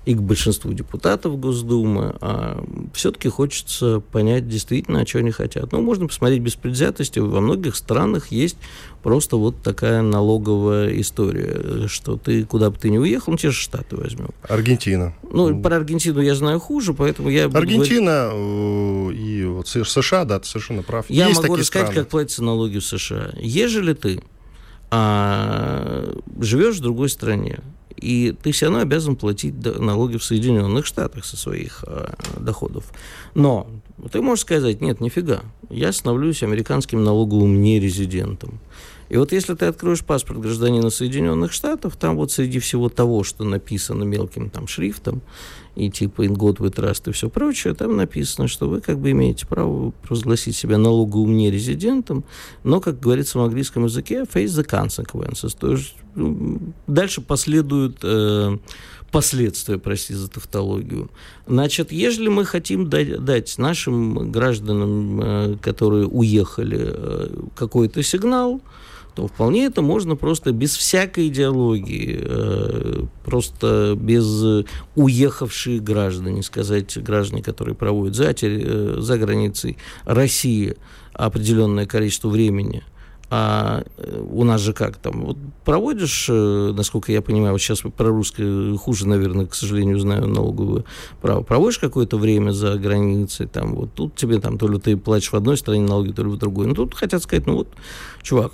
[0.08, 5.70] и к большинству депутатов Госдумы, а все-таки хочется понять действительно, о чем они хотят.
[5.70, 7.18] Ну, можно посмотреть без предвзятости.
[7.18, 8.56] Во многих странах есть
[9.02, 13.58] просто вот такая налоговая история, что ты куда бы ты ни уехал, мы те же
[13.58, 14.30] Штаты возьмем.
[14.48, 15.14] Аргентина.
[15.30, 17.44] Ну, про Аргентину я знаю хуже, поэтому я...
[17.44, 19.20] Аргентина говорить...
[19.20, 21.04] и вот США, да, ты совершенно прав.
[21.10, 22.04] Я есть могу рассказать, страны.
[22.04, 23.32] как платятся налоги в США.
[23.36, 24.22] Ежели ты
[24.90, 27.58] а, живешь в другой стране,
[28.00, 32.84] и ты все равно обязан платить налоги в Соединенных Штатах со своих э, доходов.
[33.34, 33.66] Но
[34.12, 38.60] ты можешь сказать, нет, нифига, я становлюсь американским налоговым нерезидентом.
[39.08, 43.44] И вот если ты откроешь паспорт гражданина Соединенных Штатов, там вот среди всего того, что
[43.44, 45.22] написано мелким там шрифтом,
[45.78, 49.12] и типа in God we trust и все прочее, там написано, что вы как бы
[49.12, 52.24] имеете право провозгласить себя налоговым нерезидентом,
[52.64, 55.56] но, как говорится в английском языке, face the consequences.
[55.58, 58.58] То есть ну, дальше последуют э,
[59.10, 61.10] последствия, прости за тавтологию.
[61.46, 68.60] Значит, если мы хотим дать, нашим гражданам, э, которые уехали, э, какой-то сигнал,
[69.18, 77.42] то вполне это можно просто без всякой идеологии, э, просто без уехавшие граждане, сказать граждане,
[77.42, 80.76] которые проводят за, э, за границей России
[81.14, 82.84] определенное количество времени–
[83.30, 85.22] а э, у нас же как там?
[85.22, 90.84] Вот проводишь, насколько я понимаю, вот сейчас про русское хуже, наверное, к сожалению, знаю налоговое
[91.20, 91.42] право.
[91.42, 95.34] Проводишь какое-то время за границей, там вот тут тебе там то ли ты платишь в
[95.34, 96.68] одной стране налоги, то ли в другой.
[96.68, 97.68] Ну тут хотят сказать, ну вот,
[98.22, 98.52] чувак,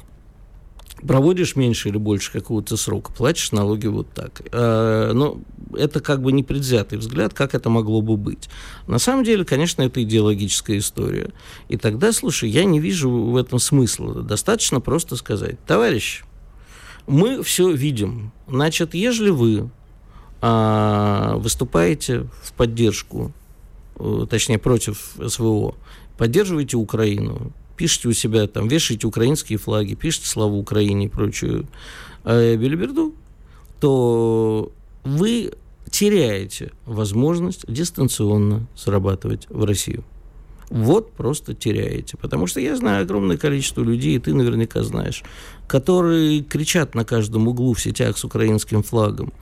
[1.02, 4.42] проводишь меньше или больше какого-то срока, платишь налоги вот так.
[4.52, 5.40] А, но
[5.76, 8.48] это как бы непредвзятый взгляд, как это могло бы быть.
[8.86, 11.30] На самом деле, конечно, это идеологическая история.
[11.68, 14.22] И тогда, слушай, я не вижу в этом смысла.
[14.22, 16.22] Достаточно просто сказать, товарищ,
[17.06, 18.32] мы все видим.
[18.48, 19.70] Значит, ежели вы
[20.40, 23.32] а, выступаете в поддержку,
[23.98, 25.74] э, точнее, против СВО,
[26.16, 31.66] поддерживаете Украину, пишите у себя там, вешаете украинские флаги, пишите славу Украине и прочую
[32.24, 33.14] э, билиберду,
[33.80, 34.72] то
[35.04, 35.52] вы
[35.90, 40.04] теряете возможность дистанционно зарабатывать в Россию.
[40.70, 42.16] Вот просто теряете.
[42.16, 45.22] Потому что я знаю огромное количество людей, и ты наверняка знаешь,
[45.68, 49.32] которые кричат на каждом углу в сетях с украинским флагом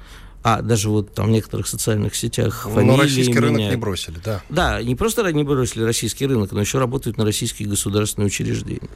[0.43, 3.57] а даже вот там в некоторых социальных сетях фамилии Но российский меняют.
[3.57, 4.43] рынок не бросили, да.
[4.49, 8.91] Да, не просто не бросили российский рынок, но еще работают на российские государственные учреждения.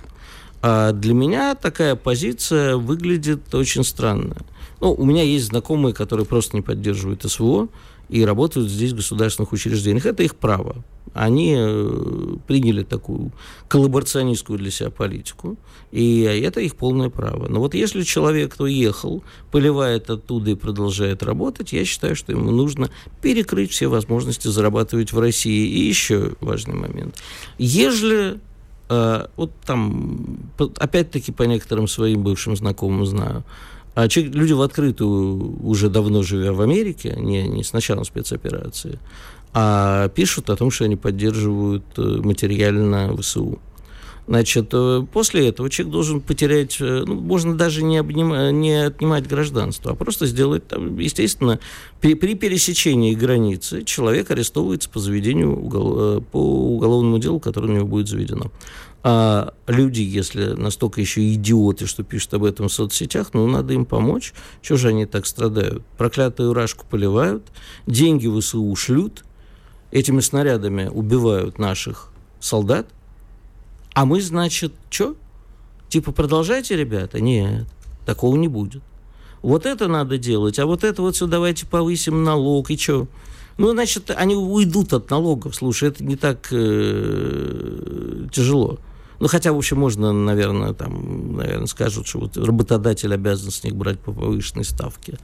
[0.62, 4.36] А для меня такая позиция выглядит очень странно.
[4.80, 7.68] Ну, у меня есть знакомые, которые просто не поддерживают СВО,
[8.08, 10.06] и работают здесь в государственных учреждениях.
[10.06, 10.84] Это их право.
[11.14, 13.32] Они э, приняли такую
[13.68, 15.56] коллаборационистскую для себя политику,
[15.92, 17.48] и это их полное право.
[17.48, 22.50] Но вот если человек, кто ехал, поливает оттуда и продолжает работать, я считаю, что ему
[22.50, 22.90] нужно
[23.22, 25.68] перекрыть все возможности зарабатывать в России.
[25.68, 27.16] И еще важный момент.
[27.58, 28.40] Ежели
[28.88, 33.44] э, вот там, опять-таки по некоторым своим бывшим знакомым знаю,
[33.96, 38.98] а люди в открытую, уже давно живя в Америке, не, не с началом спецоперации,
[39.58, 43.58] а пишут о том, что они поддерживают э, материально ВСУ.
[44.26, 49.26] Значит, э, после этого человек должен потерять, э, ну, можно даже не, обнима, не отнимать
[49.26, 51.58] гражданство, а просто сделать, там, естественно,
[52.02, 57.86] при, при пересечении границы человек арестовывается по заведению угол, по уголовному делу, которое на него
[57.86, 58.50] будет заведено.
[59.04, 63.86] А люди, если настолько еще идиоты, что пишут об этом в соцсетях, ну, надо им
[63.86, 64.34] помочь.
[64.60, 65.82] Чего же они так страдают?
[65.96, 67.44] Проклятую рашку поливают,
[67.86, 69.24] деньги ВСУ шлют,
[69.90, 72.86] этими снарядами убивают наших солдат,
[73.94, 75.16] а мы, значит, что?
[75.88, 77.20] Типа, продолжайте, ребята?
[77.20, 77.66] Нет,
[78.04, 78.82] такого не будет.
[79.42, 83.06] Вот это надо делать, а вот это вот все давайте повысим налог, и что?
[83.58, 85.54] Ну, значит, они уйдут от налогов.
[85.54, 88.78] Слушай, это не так э, тяжело.
[89.18, 93.74] Ну, хотя, в общем, можно, наверное, там, наверное, скажут, что вот работодатель обязан с них
[93.74, 95.18] брать по повышенной ставке.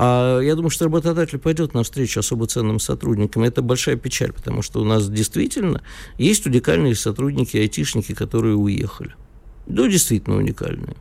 [0.00, 3.42] А я думаю, что работодатель пойдет навстречу особо ценным сотрудникам.
[3.42, 5.82] Это большая печаль, потому что у нас действительно
[6.18, 9.16] есть уникальные сотрудники, айтишники, которые уехали.
[9.66, 10.96] Да, действительно уникальные.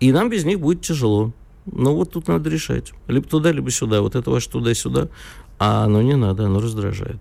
[0.00, 1.32] И нам без них будет тяжело.
[1.64, 2.92] Но вот тут надо решать.
[3.06, 4.00] Либо туда, либо сюда.
[4.00, 5.08] Вот это ваше туда-сюда
[5.58, 7.20] А оно не надо, оно раздражает.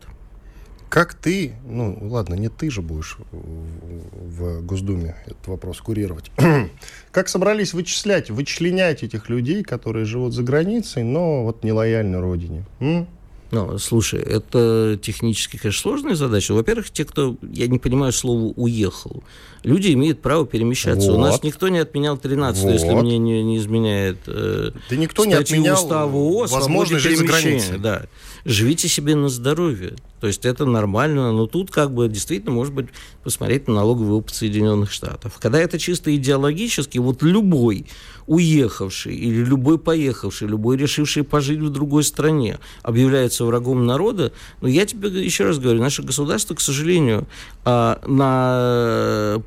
[0.90, 6.32] Как ты, ну ладно, не ты же будешь в Госдуме этот вопрос курировать.
[7.12, 12.66] как собрались вычислять, вычленять этих людей, которые живут за границей, но вот не лояльны родине?
[12.80, 13.08] М?
[13.52, 16.54] Ну, слушай, это технически, конечно, сложная задача.
[16.54, 19.24] Во-первых, те, кто, я не понимаю слово «уехал»,
[19.64, 21.12] люди имеют право перемещаться.
[21.12, 21.18] Вот.
[21.18, 22.72] У нас никто не отменял 13 вот.
[22.74, 27.26] если мне не, не изменяет э, да никто не отменял устава ООО, возможность жить за
[27.26, 27.80] границей.
[27.80, 28.04] Да.
[28.46, 29.96] Живите себе на здоровье.
[30.20, 32.88] То есть это нормально, но тут как бы действительно, может быть,
[33.24, 35.38] посмотреть на налоговый опыт Соединенных Штатов.
[35.40, 37.86] Когда это чисто идеологически, вот любой
[38.28, 44.86] уехавший или любой поехавший, любой решивший пожить в другой стране объявляется врагом народа, но я
[44.86, 47.28] тебе еще раз говорю, наше государство, к сожалению,
[47.66, 49.42] а, на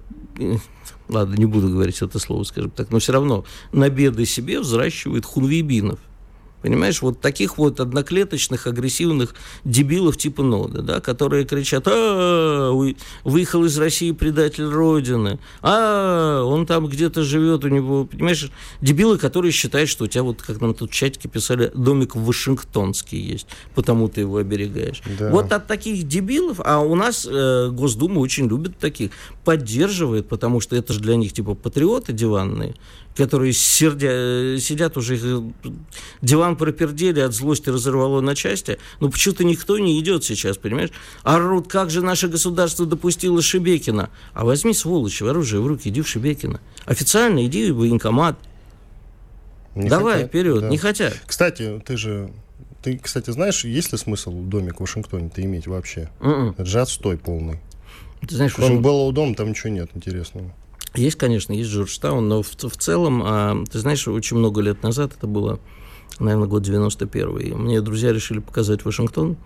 [1.09, 5.25] ладно, не буду говорить это слово, скажем так, но все равно на беды себе взращивает
[5.25, 5.99] хунвейбинов.
[6.63, 12.71] Понимаешь, вот таких вот одноклеточных, агрессивных дебилов типа Нода, да, которые кричат, а,
[13.25, 19.53] выехал из России предатель Родины, а, он там где-то живет, у него, понимаешь, дебилы, которые
[19.53, 23.47] считают, что у тебя, вот как нам тут в чатике писали, домик в Вашингтонский есть,
[23.75, 25.03] потому ты его оберегаешь.
[25.19, 25.31] Да.
[25.31, 29.11] Вот от таких дебилов, а у нас э, Госдума очень любит таких,
[29.45, 32.75] поддерживает, потому что это же для них типа патриоты диванные,
[33.17, 35.43] которые сердя, сидят уже, их
[36.21, 40.91] диван пропердели, от злости разорвало на части, но почему-то никто не идет сейчас, понимаешь?
[41.23, 44.11] Орут, как же наше государство допустило Шебекина.
[44.33, 46.61] А возьми, сволочь, оружие в руки, иди в Шебекина.
[46.85, 48.39] Официально иди в военкомат.
[49.75, 50.69] Не Давай хотят, вперед, да.
[50.69, 51.19] не хотят.
[51.27, 52.31] Кстати, ты же
[52.83, 56.11] ты, кстати, знаешь, есть ли смысл домик в Вашингтоне-то иметь вообще?
[56.21, 56.53] Mm-mm.
[56.53, 57.61] Это же отстой полный.
[58.27, 58.91] Ты знаешь, Кроме Вашингтон...
[58.93, 60.53] Белого дома там ничего нет интересного.
[60.95, 65.13] Есть, конечно, есть Джорджтаун, но в, в целом, а, ты знаешь, очень много лет назад,
[65.17, 65.59] это было,
[66.19, 69.37] наверное, год 91-й, мне друзья решили показать Вашингтон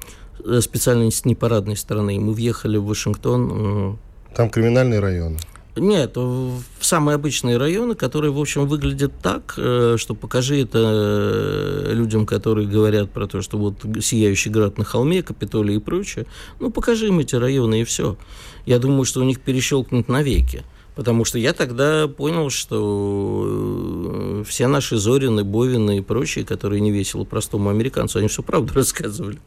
[0.45, 2.19] э, специально с непарадной стороны.
[2.19, 3.99] Мы въехали в Вашингтон.
[4.35, 5.39] Там криминальные районы.
[5.77, 11.93] Нет, в самые обычные районы, которые, в общем, выглядят так, э, что покажи это э,
[11.93, 16.27] людям, которые говорят про то, что вот сияющий град на холме, Капитолий и прочее.
[16.61, 18.17] Ну, покажи им эти районы, и все.
[18.65, 20.65] Я думаю, что у них перещелкнут навеки.
[20.95, 26.91] Потому что я тогда понял, что э, все наши Зорины, Бовины и прочие, которые не
[26.91, 29.39] весело простому американцу, они все правду рассказывали.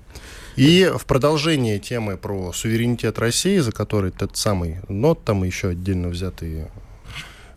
[0.55, 6.09] И в продолжение темы про суверенитет России, за который тот самый НОТ, там еще отдельно
[6.09, 6.69] взятые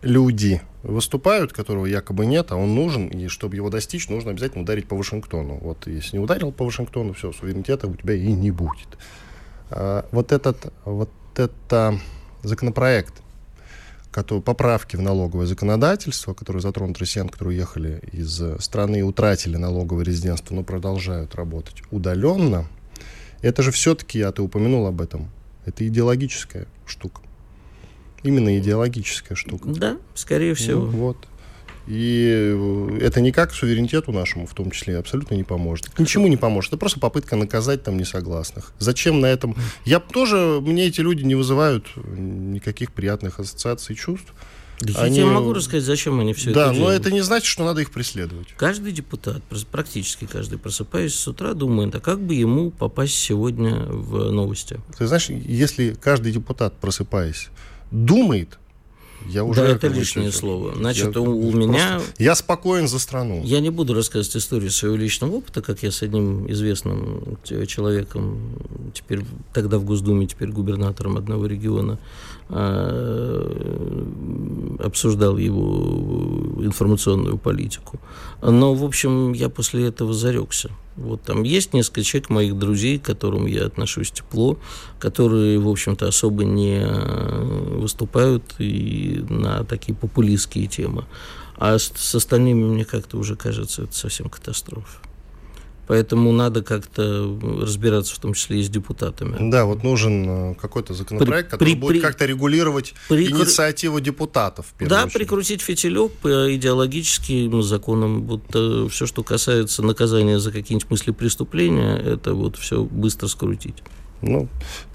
[0.03, 4.89] люди выступают, которого якобы нет, а он нужен, и чтобы его достичь, нужно обязательно ударить
[4.89, 5.59] по Вашингтону.
[5.61, 8.99] Вот если не ударил по Вашингтону, все, суверенитета у тебя и не будет.
[9.71, 11.99] А, вот этот, вот это
[12.43, 13.15] законопроект
[14.11, 20.05] которые, поправки в налоговое законодательство, которые затронут россиян, которые уехали из страны и утратили налоговое
[20.05, 22.69] резидентство, но продолжают работать удаленно,
[23.43, 25.31] это же все-таки, я ты упомянул об этом,
[25.65, 27.23] это идеологическая штука.
[28.23, 29.69] Именно идеологическая штука.
[29.69, 30.85] Да, скорее всего.
[30.85, 31.17] Ну, вот.
[31.89, 35.99] И э, это никак суверенитету нашему в том числе абсолютно не поможет.
[35.99, 36.71] Ничему не поможет.
[36.71, 38.73] Это просто попытка наказать там несогласных.
[38.79, 39.57] Зачем на этом...
[39.85, 40.61] Я тоже...
[40.61, 44.33] Мне эти люди не вызывают никаких приятных ассоциаций и чувств.
[44.81, 45.19] Да они...
[45.19, 46.79] Я тебе могу рассказать, зачем они все да, это делают.
[46.79, 48.49] Да, но это не значит, что надо их преследовать.
[48.57, 54.31] Каждый депутат, практически каждый, просыпаясь с утра, думает, а как бы ему попасть сегодня в
[54.31, 54.81] новости?
[54.99, 57.49] Ты знаешь, если каждый депутат, просыпаясь,
[57.91, 58.59] думает,
[59.29, 60.37] я уже да, это лишнее это.
[60.37, 60.75] слово.
[60.75, 62.01] Значит, я, у, у меня...
[62.19, 63.43] Я спокоен за страну.
[63.45, 68.57] Я не буду рассказывать историю своего личного опыта, как я с одним известным человеком,
[68.95, 71.99] теперь тогда в Госдуме, теперь губернатором одного региона,
[72.49, 73.47] а,
[74.81, 78.01] обсуждал его информационную политику.
[78.43, 80.71] Но, в общем, я после этого зарекся.
[80.97, 84.59] Вот там есть несколько человек, моих друзей, к которым я отношусь тепло,
[84.99, 86.85] которые, в общем-то, особо не
[87.79, 91.07] выступают и на такие популистские темы.
[91.57, 94.99] А с, с остальными, мне как-то уже кажется, это совсем катастрофа.
[95.93, 99.51] Поэтому надо как-то разбираться, в том числе и с депутатами.
[99.51, 104.73] Да, вот нужен э, какой-то законопроект, при, который при, будет как-то регулировать при, инициативу депутатов.
[104.81, 105.13] Да, очередь.
[105.13, 108.23] прикрутить фитилек по идеологическим законам.
[108.23, 113.83] Вот э, все, что касается наказания за какие-нибудь мысли преступления, это вот все быстро скрутить.
[114.23, 114.49] Ну,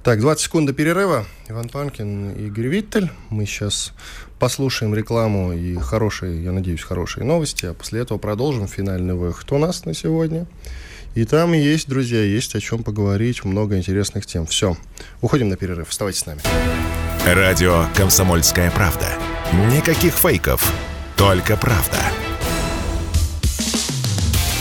[0.03, 1.27] так, 20 секунд до перерыва.
[1.47, 3.11] Иван Панкин и Игорь Виттель.
[3.29, 3.93] Мы сейчас
[4.39, 9.57] послушаем рекламу и хорошие, я надеюсь, хорошие новости, а после этого продолжим финальный выход у
[9.57, 10.45] нас на сегодня.
[11.15, 14.45] И там есть, друзья, есть о чем поговорить, много интересных тем.
[14.45, 14.77] Все,
[15.21, 16.41] уходим на перерыв, вставайте с нами.
[17.25, 19.07] Радио «Комсомольская правда».
[19.71, 20.71] Никаких фейков,
[21.15, 21.97] только правда.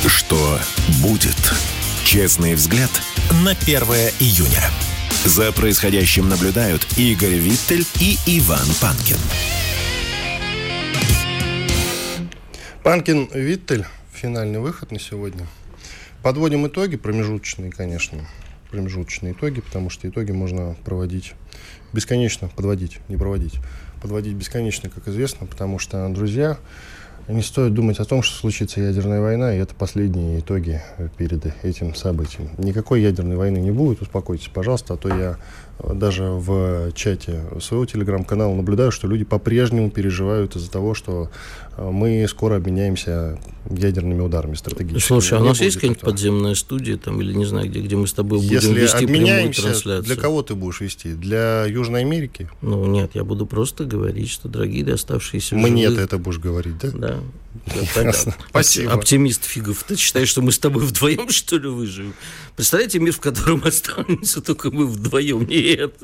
[0.07, 0.59] Что
[1.03, 1.37] будет?
[2.05, 2.91] Честный взгляд
[3.45, 3.83] на 1
[4.21, 4.71] июня.
[5.25, 9.19] За происходящим наблюдают Игорь Виттель и Иван Панкин.
[12.87, 13.85] Панкин, Виттель.
[14.13, 15.45] Финальный выход на сегодня.
[16.23, 18.21] Подводим итоги, промежуточные, конечно.
[18.71, 21.33] Промежуточные итоги, потому что итоги можно проводить
[21.93, 23.55] бесконечно, подводить, не проводить.
[24.01, 26.59] Подводить бесконечно, как известно, потому что, друзья,
[27.27, 30.81] не стоит думать о том, что случится ядерная война, и это последние итоги
[31.17, 32.51] перед этим событием.
[32.57, 35.39] Никакой ядерной войны не будет, успокойтесь, пожалуйста, а то я
[35.83, 41.31] даже в чате своего телеграм-канала наблюдаю, что люди по-прежнему переживают из-за того, что
[41.77, 43.39] э, мы скоро обменяемся
[43.71, 44.99] ядерными ударами стратегическими.
[44.99, 48.07] Слушай, а у нас есть какая-нибудь подземная студия там, или не знаю, где, где мы
[48.07, 50.03] с тобой будем Если вести прямую трансляцию?
[50.03, 51.13] для кого ты будешь вести?
[51.13, 52.49] Для Южной Америки?
[52.63, 56.91] Ну, нет, я буду просто говорить, что, дорогие оставшиеся Мне ты это будешь говорить, да?
[56.95, 57.19] Да.
[57.97, 58.35] Ясно.
[58.49, 58.93] Спасибо.
[58.93, 59.85] Оптимист фигов.
[59.85, 62.15] Ты считаешь, что мы с тобой вдвоем, что ли, выживем?
[62.57, 65.47] Представляете мир, в котором останемся только мы вдвоем?
[65.47, 65.95] Нет.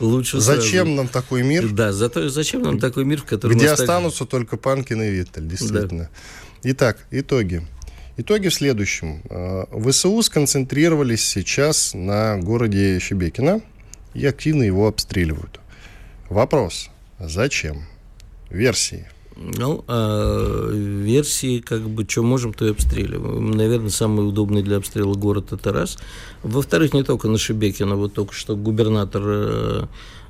[0.00, 0.96] Лучше Зачем сразу.
[0.96, 1.68] нам такой мир?
[1.68, 6.04] Да, зато зачем нам такой мир, в котором Где останутся только Панкин и Виттель, действительно.
[6.04, 6.70] Да.
[6.70, 7.66] Итак, итоги.
[8.16, 9.22] Итоги в следующем.
[9.28, 13.60] Э, ВСУ сконцентрировались сейчас на городе Щебекино
[14.14, 15.60] и активно его обстреливают.
[16.28, 16.90] Вопрос.
[17.18, 17.84] Зачем?
[18.50, 19.06] Версии.
[19.36, 23.50] Ну, а версии, как бы, что можем, то и обстреливаем.
[23.50, 25.98] Наверное, самый удобный для обстрела город– это раз.
[26.42, 29.86] Во-вторых, не только на Шебекино, вот только что губернатор э,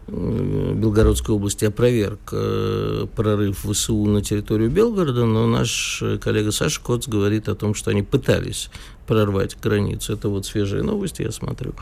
[0.06, 7.48] Белгородской области опроверг э, прорыв ВСУ на территорию Белгорода, но наш коллега Саша Коц говорит
[7.48, 8.70] о том, что они пытались
[9.06, 10.12] прорвать границу.
[10.12, 11.74] Это вот свежие новости, я смотрю.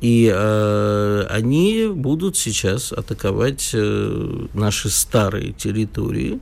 [0.00, 6.40] И э, они будут сейчас атаковать э, наши старые территории,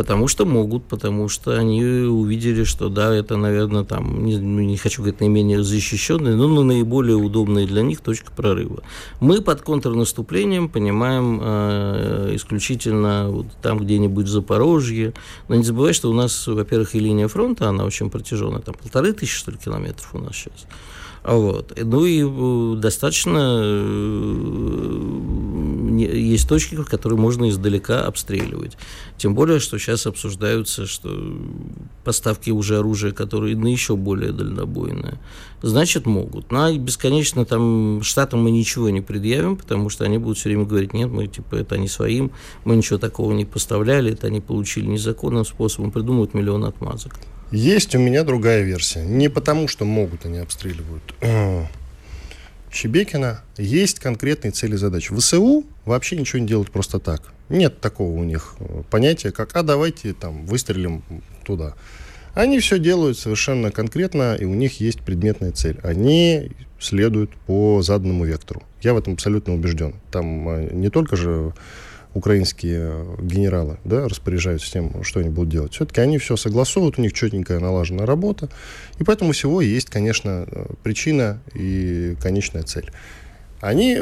[0.00, 4.78] Потому что могут, потому что они увидели, что да, это, наверное, там, не, ну, не
[4.78, 8.82] хочу говорить наименее защищенная, но, но наиболее удобная для них точка прорыва.
[9.20, 15.12] Мы под контрнаступлением понимаем э, исключительно вот там где-нибудь в Запорожье.
[15.48, 19.12] Но не забывай, что у нас, во-первых, и линия фронта, она очень протяженная, там полторы
[19.12, 20.66] тысячи, что ли, километров у нас сейчас.
[21.22, 21.74] Вот.
[21.76, 23.80] Ну и э, достаточно э,
[26.06, 28.76] есть точки, которые можно издалека обстреливать.
[29.16, 31.10] Тем более, что сейчас обсуждаются, что
[32.04, 35.18] поставки уже оружия, которые на еще более дальнобойное.
[35.62, 36.50] Значит, могут.
[36.50, 40.64] Ну, а бесконечно там штатам мы ничего не предъявим, потому что они будут все время
[40.64, 42.30] говорить, нет, мы типа это не своим,
[42.64, 47.18] мы ничего такого не поставляли, это они получили незаконным способом, придумывают миллион отмазок.
[47.52, 49.04] Есть у меня другая версия.
[49.04, 51.02] Не потому, что могут они обстреливают.
[52.72, 55.14] Щебекина есть конкретные цели и задачи.
[55.14, 57.32] ВСУ вообще ничего не делают просто так.
[57.48, 61.02] Нет такого у них э, понятия, как «а давайте там выстрелим
[61.44, 61.74] туда».
[62.32, 65.80] Они все делают совершенно конкретно, и у них есть предметная цель.
[65.82, 68.62] Они следуют по заданному вектору.
[68.82, 69.94] Я в этом абсолютно убежден.
[70.12, 71.52] Там э, не только же
[72.14, 75.74] украинские генералы да, распоряжаются тем, что они будут делать.
[75.74, 78.48] Все-таки они все согласовывают, у них четенькая налаженная работа.
[78.98, 80.46] И поэтому всего есть, конечно,
[80.82, 82.90] причина и конечная цель.
[83.60, 83.98] Они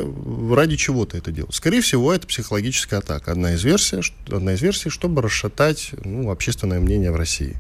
[0.53, 1.55] ради чего-то это делают.
[1.55, 3.33] Скорее всего, это психологическая атака.
[3.33, 4.01] Одна из версий,
[4.31, 7.57] одна из версий чтобы расшатать ну, общественное мнение в России.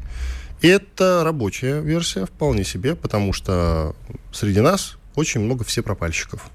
[0.61, 3.95] И это рабочая версия вполне себе, потому что
[4.33, 6.51] среди нас очень много все пропальщиков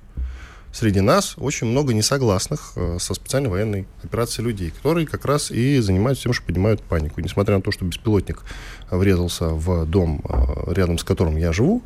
[0.74, 5.80] среди нас очень много несогласных э, со специальной военной операцией людей, которые как раз и
[5.80, 7.22] занимаются тем, что поднимают панику.
[7.22, 8.44] Несмотря на то, что беспилотник
[8.90, 11.84] врезался в дом, э, рядом с которым я живу,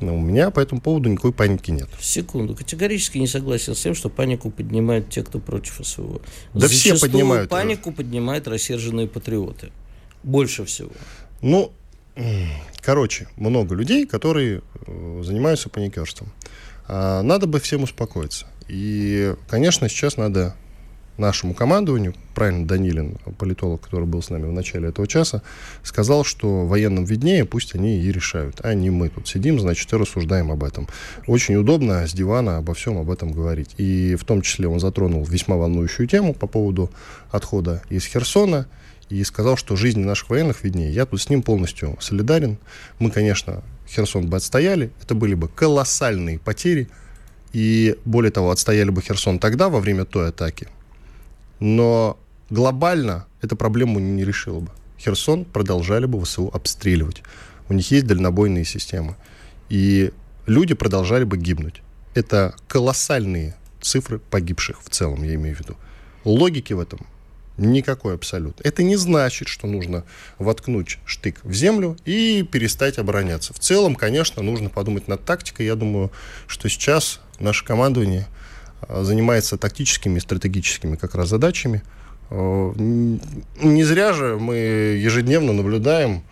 [0.00, 1.88] у меня по этому поводу никакой паники нет.
[2.00, 2.54] Секунду.
[2.56, 6.22] Категорически не согласен с тем, что панику поднимают те, кто против СВО.
[6.54, 7.50] Да Зачастую все поднимают.
[7.50, 9.70] панику поднимают рассерженные патриоты.
[10.22, 10.90] Больше всего.
[11.42, 11.72] Ну,
[12.80, 16.32] короче, много людей, которые э, занимаются паникерством.
[16.92, 18.46] А, надо бы всем успокоиться.
[18.66, 20.56] И, конечно, сейчас надо
[21.18, 25.42] нашему командованию, правильно Данилин, политолог, который был с нами в начале этого часа,
[25.84, 29.96] сказал, что военным виднее, пусть они и решают, а не мы тут сидим, значит, и
[29.96, 30.88] рассуждаем об этом.
[31.28, 33.70] Очень удобно с дивана обо всем об этом говорить.
[33.76, 36.90] И в том числе он затронул весьма волнующую тему по поводу
[37.30, 38.66] отхода из Херсона,
[39.10, 40.92] и сказал, что жизнь наших военных виднее.
[40.92, 42.58] Я тут с ним полностью солидарен.
[43.00, 43.62] Мы, конечно,
[43.94, 46.88] Херсон бы отстояли, это были бы колоссальные потери,
[47.52, 50.68] и более того, отстояли бы Херсон тогда, во время той атаки,
[51.58, 52.18] но
[52.48, 54.70] глобально эта проблему не решила бы.
[54.98, 57.22] Херсон продолжали бы ВСУ обстреливать.
[57.68, 59.16] У них есть дальнобойные системы.
[59.68, 60.12] И
[60.46, 61.82] люди продолжали бы гибнуть.
[62.14, 65.76] Это колоссальные цифры погибших в целом, я имею в виду.
[66.24, 67.06] Логики в этом
[67.60, 68.62] Никакой абсолютно.
[68.66, 70.04] Это не значит, что нужно
[70.38, 73.52] воткнуть штык в землю и перестать обороняться.
[73.52, 75.66] В целом, конечно, нужно подумать над тактикой.
[75.66, 76.10] Я думаю,
[76.46, 78.26] что сейчас наше командование
[78.80, 81.82] а, занимается тактическими и стратегическими как раз задачами.
[82.30, 86.22] А, не зря же мы ежедневно наблюдаем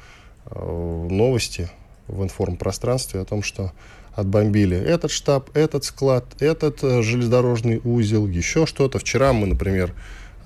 [0.46, 1.68] а, новости
[2.06, 3.74] в информпространстве о том, что
[4.14, 8.98] отбомбили этот штаб, этот склад, этот э, железнодорожный узел, еще что-то.
[8.98, 9.94] Вчера мы, например,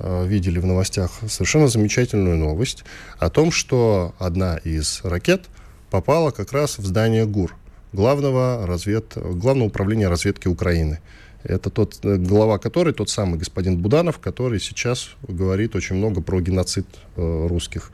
[0.03, 2.85] видели в новостях совершенно замечательную новость
[3.19, 5.47] о том, что одна из ракет
[5.91, 7.55] попала как раз в здание ГУР,
[7.93, 9.13] главного, развед...
[9.17, 11.01] главного управления разведки Украины.
[11.45, 16.41] Это тот э, глава который, тот самый господин Буданов, который сейчас говорит очень много про
[16.41, 16.87] геноцид
[17.17, 17.91] э, русских.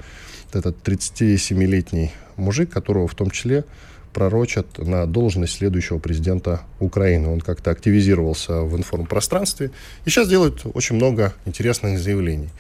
[0.53, 3.65] Этот 37-летний мужик, которого в том числе
[4.13, 7.29] пророчат на должность следующего президента Украины.
[7.29, 9.71] Он как-то активизировался в информпространстве
[10.05, 12.51] и сейчас делает очень много интересных заявлений.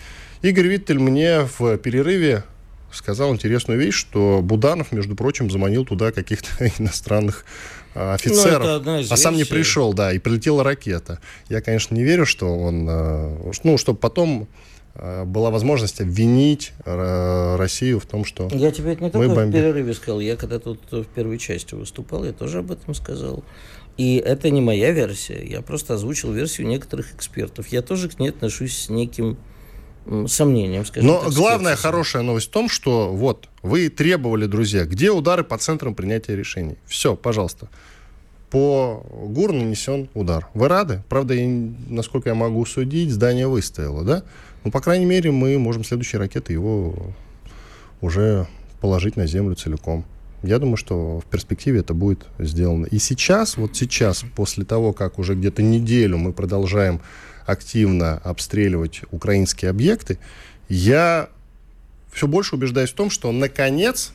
[0.43, 2.45] Игорь Виттель мне в перерыве
[2.93, 7.45] сказал интересную вещь, что Буданов, между прочим, заманил туда каких-то иностранных
[7.95, 11.21] а, офицеров, ну, а сам не пришел, да, и прилетела ракета.
[11.49, 14.49] Я, конечно, не верю, что он, а, ну, чтобы потом
[15.25, 19.51] была возможность обвинить э, Россию в том, что Я тебе это не только бомбим.
[19.51, 23.45] в перерыве сказал, я когда тут в первой части выступал, я тоже об этом сказал.
[23.97, 27.69] И это не моя версия, я просто озвучил версию некоторых экспертов.
[27.69, 29.37] Я тоже к ней отношусь с неким
[30.27, 35.11] сомнением, скажем Но так, главная хорошая новость в том, что вот вы требовали, друзья, где
[35.11, 36.77] удары по центрам принятия решений.
[36.87, 37.69] Все, пожалуйста.
[38.51, 40.49] По ГУР нанесен удар.
[40.55, 41.03] Вы рады?
[41.11, 41.47] Правда, я,
[41.89, 44.23] насколько я могу судить, здание выстояло, да?
[44.69, 47.15] Ну, по крайней мере, мы можем следующей ракеты его
[48.03, 48.47] уже
[48.83, 50.05] положить на Землю целиком.
[50.43, 52.85] Я думаю, что в перспективе это будет сделано.
[52.85, 57.01] И сейчас, вот сейчас, после того, как уже где-то неделю мы продолжаем
[57.47, 60.19] активно обстреливать украинские объекты,
[60.69, 61.31] я
[62.13, 64.13] все больше убеждаюсь в том, что наконец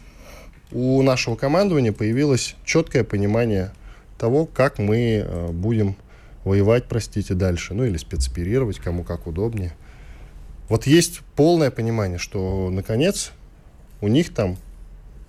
[0.71, 3.71] у нашего командования появилось четкое понимание
[4.19, 5.95] того, как мы э, будем
[6.43, 9.73] воевать, простите, дальше, ну или спецоперировать, кому как удобнее.
[10.69, 13.31] Вот есть полное понимание, что, наконец,
[14.01, 14.57] у них там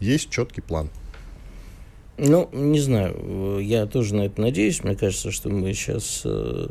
[0.00, 0.90] есть четкий план.
[2.16, 4.84] Ну, не знаю, я тоже на это надеюсь.
[4.84, 6.68] Мне кажется, что мы сейчас э,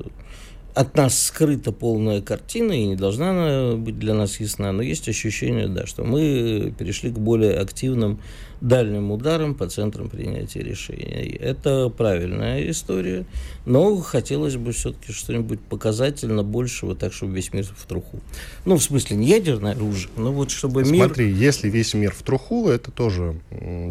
[0.74, 5.08] от нас скрыта полная картина, и не должна она быть для нас ясна, но есть
[5.08, 8.20] ощущение, да, что мы перешли к более активным
[8.60, 11.38] дальним ударам по центрам принятия решений.
[11.40, 13.26] Это правильная история,
[13.66, 18.20] но хотелось бы все-таки что-нибудь показательно большего, так, чтобы весь мир в труху.
[18.66, 21.06] Ну, в смысле, не ядерное оружие, но вот чтобы мир...
[21.06, 23.40] Смотри, если весь мир в труху, это тоже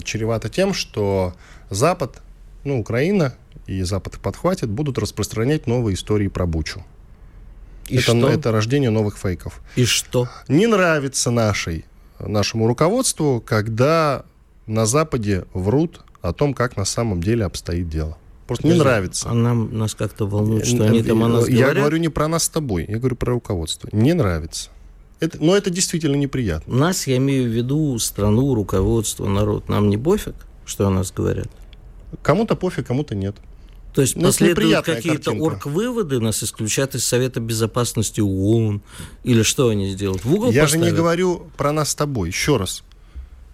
[0.04, 1.34] чревато тем, что
[1.70, 2.22] Запад,
[2.64, 3.34] ну, Украина
[3.66, 6.84] и Запад подхватит, будут распространять новые истории про Бучу.
[7.88, 8.28] И это, что?
[8.28, 9.60] это рождение новых фейков.
[9.76, 10.28] И что?
[10.48, 11.84] Не нравится нашей,
[12.18, 14.24] нашему руководству, когда
[14.66, 18.16] на Западе врут о том, как на самом деле обстоит дело.
[18.46, 19.30] Просто Подожди, не нравится.
[19.30, 21.76] А нам нас как-то волнует, что они там о нас Я говорят?
[21.78, 23.88] говорю не про нас с тобой, я говорю про руководство.
[23.92, 24.70] Не нравится.
[25.20, 26.74] Это, но это действительно неприятно.
[26.74, 29.68] Нас, я имею в виду страну, руководство, народ.
[29.68, 30.34] Нам не пофиг,
[30.64, 31.48] что о нас говорят?
[32.22, 33.36] Кому-то пофиг, кому-то нет.
[33.94, 38.80] То есть ну, последуют какие-то орг-выводы, нас исключат из Совета Безопасности ООН,
[39.22, 40.24] или что они сделают?
[40.24, 40.86] В угол Я поставят?
[40.86, 42.84] же не говорю про нас с тобой, еще раз.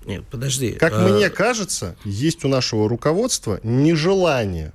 [0.06, 0.72] Нет, подожди.
[0.72, 1.08] Как а...
[1.08, 4.72] мне кажется, есть у нашего руководства нежелание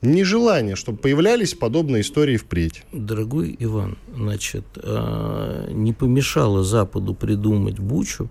[0.00, 2.82] нежелание, чтобы появлялись подобные истории впредь.
[2.92, 8.28] Дорогой Иван, значит, а, не помешало Западу придумать Бучу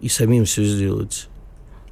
[0.00, 1.28] и самим все сделать,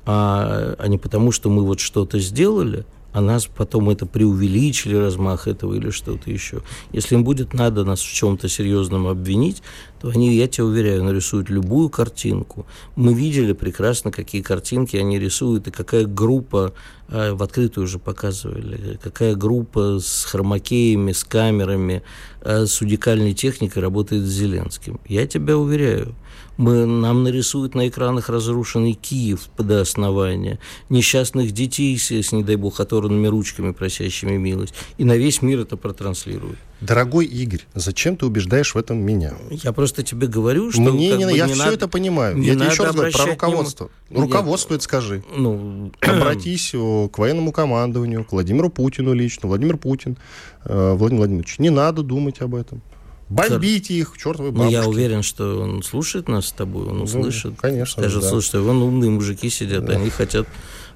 [0.07, 2.85] а, а не потому, что мы вот что-то сделали–
[3.17, 6.61] а нас потом это преувеличили, размах этого или что-то еще.
[6.93, 9.63] Если им будет надо нас в чем-то серьезном обвинить,
[10.11, 12.67] они, я тебя уверяю, нарисуют любую картинку.
[12.95, 16.73] Мы видели прекрасно, какие картинки они рисуют, и какая группа,
[17.09, 22.03] а, в открытую уже показывали, какая группа с хромакеями, с камерами,
[22.41, 25.01] а, с уникальной техникой работает с Зеленским.
[25.09, 26.15] Я тебя уверяю,
[26.57, 32.81] мы, нам нарисуют на экранах разрушенный Киев до основания, несчастных детей с, не дай бог,
[32.81, 34.75] оторванными ручками, просящими милость.
[34.97, 36.59] И на весь мир это протранслируют.
[36.81, 39.35] Дорогой Игорь, зачем ты убеждаешь в этом меня?
[39.51, 40.83] Я просто тебе говорю, что...
[40.83, 42.41] Мне не, я не все надо, это понимаю.
[42.43, 43.91] Я тебе еще раз говорю про руководство.
[44.11, 44.23] Нему...
[44.23, 45.25] Руководствует, скажи.
[45.35, 45.91] Ну...
[46.01, 49.49] Обратись к военному командованию, к Владимиру Путину лично.
[49.49, 50.19] Владимир Путин,
[50.65, 52.83] э, Владимир Владимирович, не надо думать об этом.
[53.29, 54.77] Бомбите их, чертовы бабушки.
[54.77, 57.53] Ну, я уверен, что он слушает нас с тобой, он ну, услышит.
[57.53, 58.03] Ну, конечно.
[58.03, 58.29] Скажет, да.
[58.29, 59.95] слушай, вон умные мужики сидят, да.
[59.95, 60.47] они хотят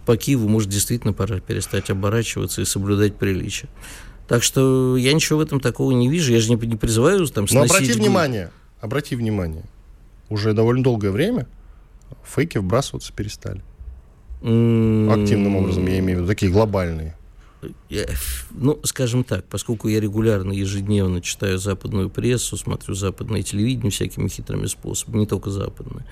[0.07, 3.69] по Киеву, может, действительно пора перестать оборачиваться и соблюдать приличие.
[4.31, 6.33] Так что я ничего в этом такого не вижу.
[6.33, 7.73] Я же не, не призываю там сносить...
[7.73, 8.51] Но обрати внимание,
[8.81, 9.65] обрати внимание,
[10.29, 11.49] уже довольно долгое время
[12.23, 13.61] фейки вбрасываться перестали.
[14.39, 17.17] Активным образом, я имею в виду, такие глобальные.
[18.53, 24.67] Ну, скажем так, поскольку я регулярно, ежедневно читаю западную прессу, смотрю западное телевидение всякими хитрыми
[24.67, 26.07] способами, не только западное,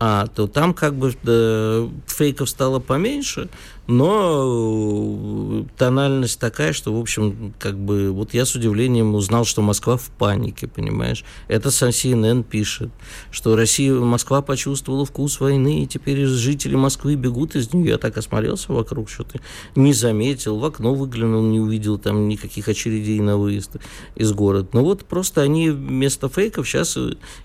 [0.00, 3.48] а то там как бы да, фейков стало поменьше,
[3.90, 9.96] но тональность такая, что, в общем, как бы, вот я с удивлением узнал, что Москва
[9.96, 11.24] в панике, понимаешь?
[11.48, 12.90] Это сам CNN пишет,
[13.32, 17.90] что Россия, Москва почувствовала вкус войны, и теперь жители Москвы бегут из нее.
[17.90, 19.40] Я так осмотрелся вокруг, что-то
[19.74, 23.76] не заметил, в окно выглянул, не увидел там никаких очередей на выезд
[24.14, 24.68] из города.
[24.72, 26.96] Ну вот просто они вместо фейков сейчас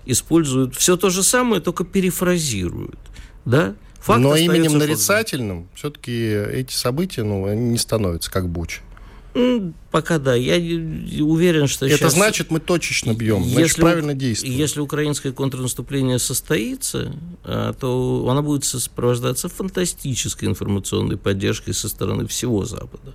[0.04, 2.98] используют все то же самое, только перефразируют.
[3.44, 3.74] Да?
[4.06, 8.80] Факт Но именем нарицательным все-таки эти события ну, не становятся как буч.
[9.90, 10.36] Пока да.
[10.36, 10.54] Я
[11.24, 12.14] уверен, что Это сейчас...
[12.14, 14.54] значит, мы точечно бьем, если, значит, правильно действуем.
[14.54, 22.64] Если украинское контрнаступление состоится, а, то оно будет сопровождаться фантастической информационной поддержкой со стороны всего
[22.64, 23.12] Запада.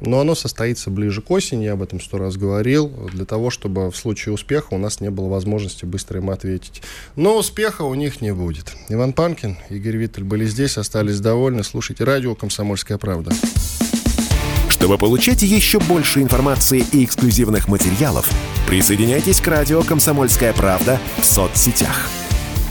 [0.00, 3.90] Но оно состоится ближе к осени, я об этом сто раз говорил, для того, чтобы
[3.90, 6.82] в случае успеха у нас не было возможности быстро им ответить.
[7.16, 8.72] Но успеха у них не будет.
[8.88, 11.64] Иван Панкин, Игорь Виттель были здесь, остались довольны.
[11.64, 13.32] Слушайте радио «Комсомольская правда».
[14.68, 18.30] Чтобы получать еще больше информации и эксклюзивных материалов,
[18.68, 22.10] присоединяйтесь к радио «Комсомольская правда» в соцсетях–